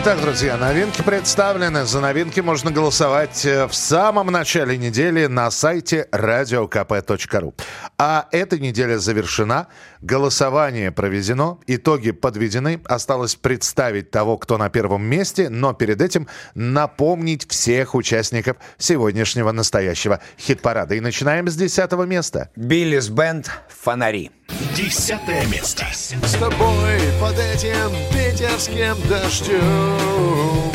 [0.00, 1.84] Итак, друзья, новинки представлены.
[1.84, 7.52] За новинки можно голосовать э, в самом начале недели на сайте radiokp.ru.
[7.98, 9.66] А эта неделя завершена.
[10.00, 12.80] Голосование проведено, итоги подведены.
[12.84, 20.20] Осталось представить того, кто на первом месте, но перед этим напомнить всех участников сегодняшнего настоящего
[20.38, 20.94] хит-парада.
[20.94, 22.50] И начинаем с десятого места.
[22.54, 23.50] Биллис Бенд
[23.82, 24.30] «Фонари».
[24.78, 25.86] Десятое место.
[25.92, 30.72] С тобой под этим питерским дождем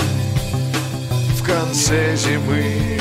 [1.37, 2.99] В конце зимы,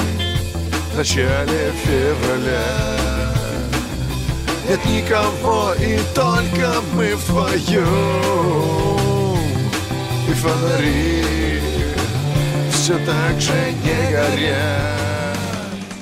[0.93, 3.35] в начале февраля
[4.69, 7.83] Нет никого, и только мы вдвоем
[10.29, 11.23] И фонари
[12.71, 15.39] все так же не горят.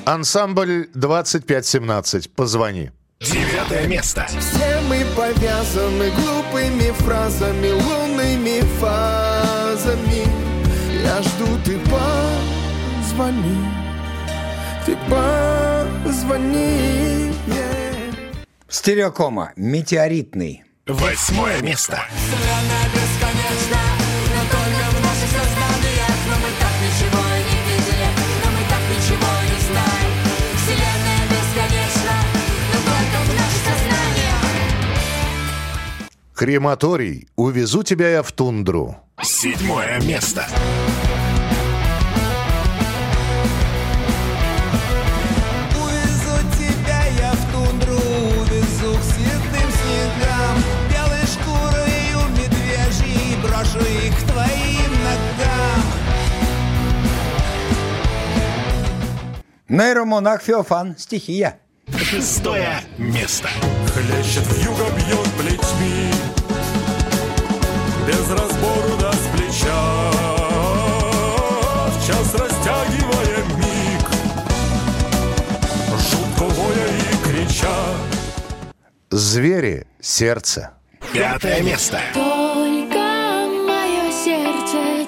[0.07, 2.31] Ансамбль 2517.
[2.31, 2.91] Позвони.
[3.21, 4.27] Девятое место.
[4.29, 10.25] Все мы повязаны глупыми фразами, лунными фазами.
[11.05, 13.59] Я жду, ты позвони,
[14.87, 14.97] ты
[16.07, 16.55] позвони.
[17.47, 18.15] yeah.
[18.71, 19.53] Стереокома.
[19.55, 20.65] Метеоритный.
[20.87, 22.03] Восьмое место.
[22.95, 23.40] Бесконечна,
[36.41, 37.29] Крематорий.
[37.37, 38.97] Увезу тебя я в тундру.
[39.23, 40.47] Седьмое место.
[45.77, 50.57] Увезу тебя я в тундру, увезу к светлым снегам
[50.89, 55.83] Белой шкурою медвежьей брошу их к твоим ногам
[59.69, 60.97] Нейромонах Феофан.
[60.97, 61.61] Стихия.
[61.99, 63.51] Шестое место.
[63.93, 66.30] Хлещет вьюга, бьет плетьми
[68.11, 70.11] Без разбору да с плеча
[71.87, 74.11] В час растягивая миг
[76.11, 77.77] Жутко воя и крича
[79.13, 79.87] Звери.
[80.01, 80.73] Сердце.
[81.13, 82.01] Пятое место.
[82.15, 85.07] Только мое сердце,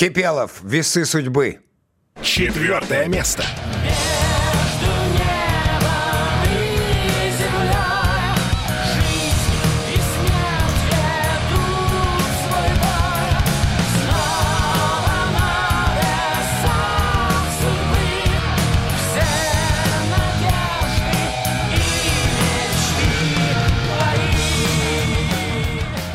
[0.00, 0.62] Кипелов.
[0.62, 1.60] Весы судьбы.
[2.22, 3.44] Четвертое место.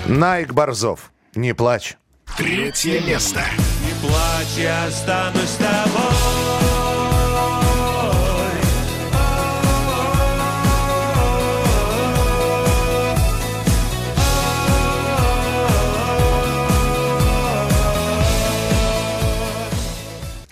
[0.08, 1.12] Найк Борзов.
[1.36, 1.98] Не плачь.
[2.36, 3.46] Третье место.
[4.56, 6.16] Плачь, я останусь с тобой.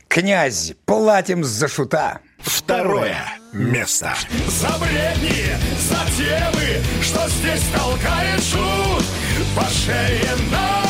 [0.08, 0.74] Князь.
[0.86, 2.20] Платим за шута.
[2.40, 3.18] Второе
[3.52, 4.14] место.
[4.48, 9.06] За бредни, за темы, что здесь толкает шут
[9.56, 10.83] По шее надают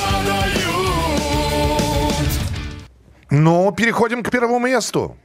[3.35, 5.18] Ну, переходим к первому месту.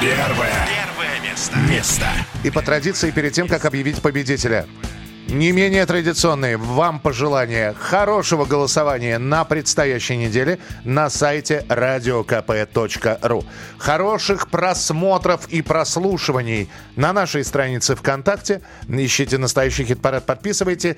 [0.00, 0.66] Первое.
[0.66, 1.56] Первое место.
[1.70, 2.06] Место.
[2.42, 4.66] И по традиции, перед тем, как объявить победителя,
[5.28, 13.44] не менее традиционные вам пожелания хорошего голосования на предстоящей неделе на сайте radiokp.ru.
[13.78, 18.60] Хороших просмотров и прослушиваний на нашей странице ВКонтакте.
[18.88, 20.96] Ищите настоящий хит-парад, подписывайтесь.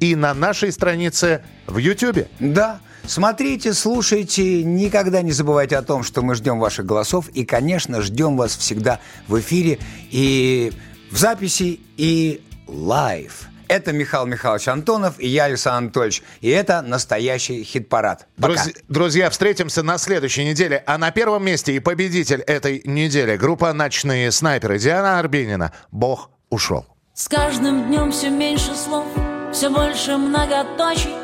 [0.00, 2.28] И на нашей странице в Ютьюбе.
[2.40, 2.80] Да.
[3.06, 8.36] Смотрите, слушайте, никогда не забывайте о том, что мы ждем ваших голосов и, конечно, ждем
[8.36, 9.78] вас всегда в эфире
[10.10, 10.72] и
[11.10, 13.46] в записи, и live.
[13.68, 16.22] Это Михаил Михайлович Антонов и я, Александр Анатольевич.
[16.40, 18.26] И это настоящий хит-парад.
[18.36, 18.54] Пока.
[18.54, 20.82] Друзья, друзья, встретимся на следующей неделе.
[20.86, 25.72] А на первом месте и победитель этой недели группа «Ночные снайперы» Диана Арбенина.
[25.92, 26.84] Бог ушел.
[27.14, 29.06] С каждым днем все меньше слов,
[29.52, 31.14] все больше многоточий.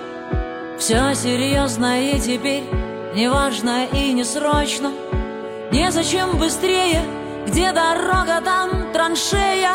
[0.78, 2.65] Все серьезно и теперь
[3.15, 4.93] неважно и не срочно.
[5.73, 7.03] Незачем быстрее,
[7.47, 9.74] где дорога, там траншея.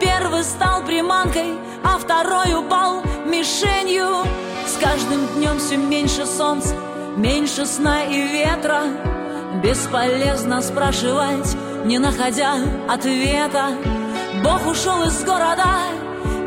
[0.00, 4.24] Первый стал приманкой, а второй упал мишенью.
[4.66, 6.74] С каждым днем все меньше солнца,
[7.16, 8.82] меньше сна и ветра.
[9.62, 12.56] Бесполезно спрашивать, не находя
[12.88, 13.70] ответа.
[14.44, 15.78] Бог ушел из города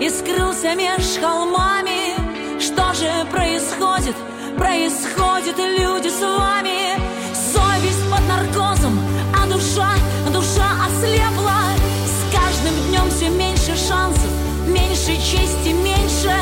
[0.01, 2.15] и скрылся меж холмами.
[2.59, 4.15] Что же происходит?
[4.57, 6.97] Происходит, люди, с вами.
[7.35, 8.99] Совесть под наркозом,
[9.37, 9.93] а душа,
[10.33, 11.61] душа ослепла.
[12.05, 14.31] С каждым днем все меньше шансов,
[14.65, 16.33] меньше чести, меньше.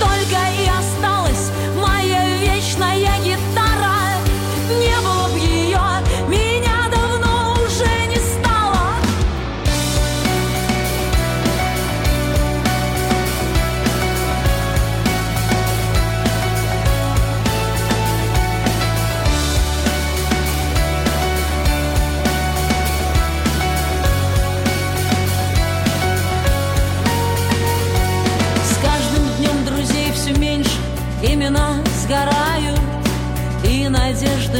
[0.00, 1.19] Только и осталась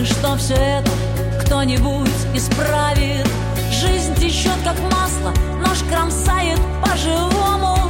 [0.00, 0.90] надежды, что все это
[1.40, 3.26] кто-нибудь исправит.
[3.70, 5.32] Жизнь течет как масло,
[5.64, 7.89] нож кромсает по-живому.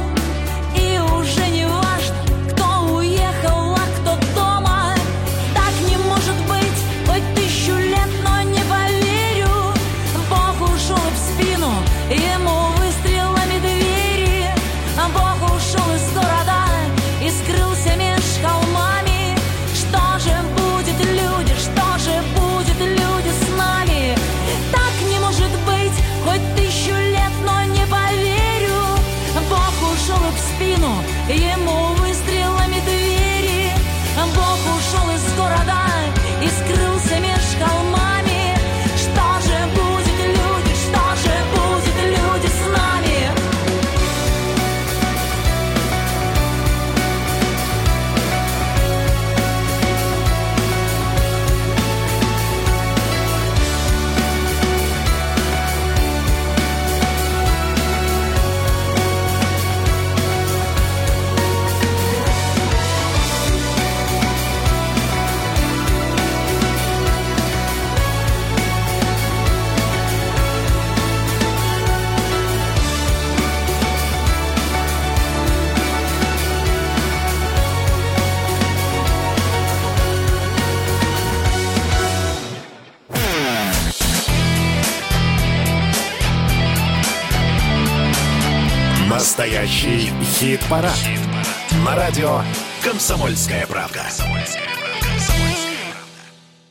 [90.41, 90.91] Хит-парад.
[90.95, 91.47] Хит-парад.
[91.85, 92.41] На радио
[92.83, 94.07] «Комсомольская правка».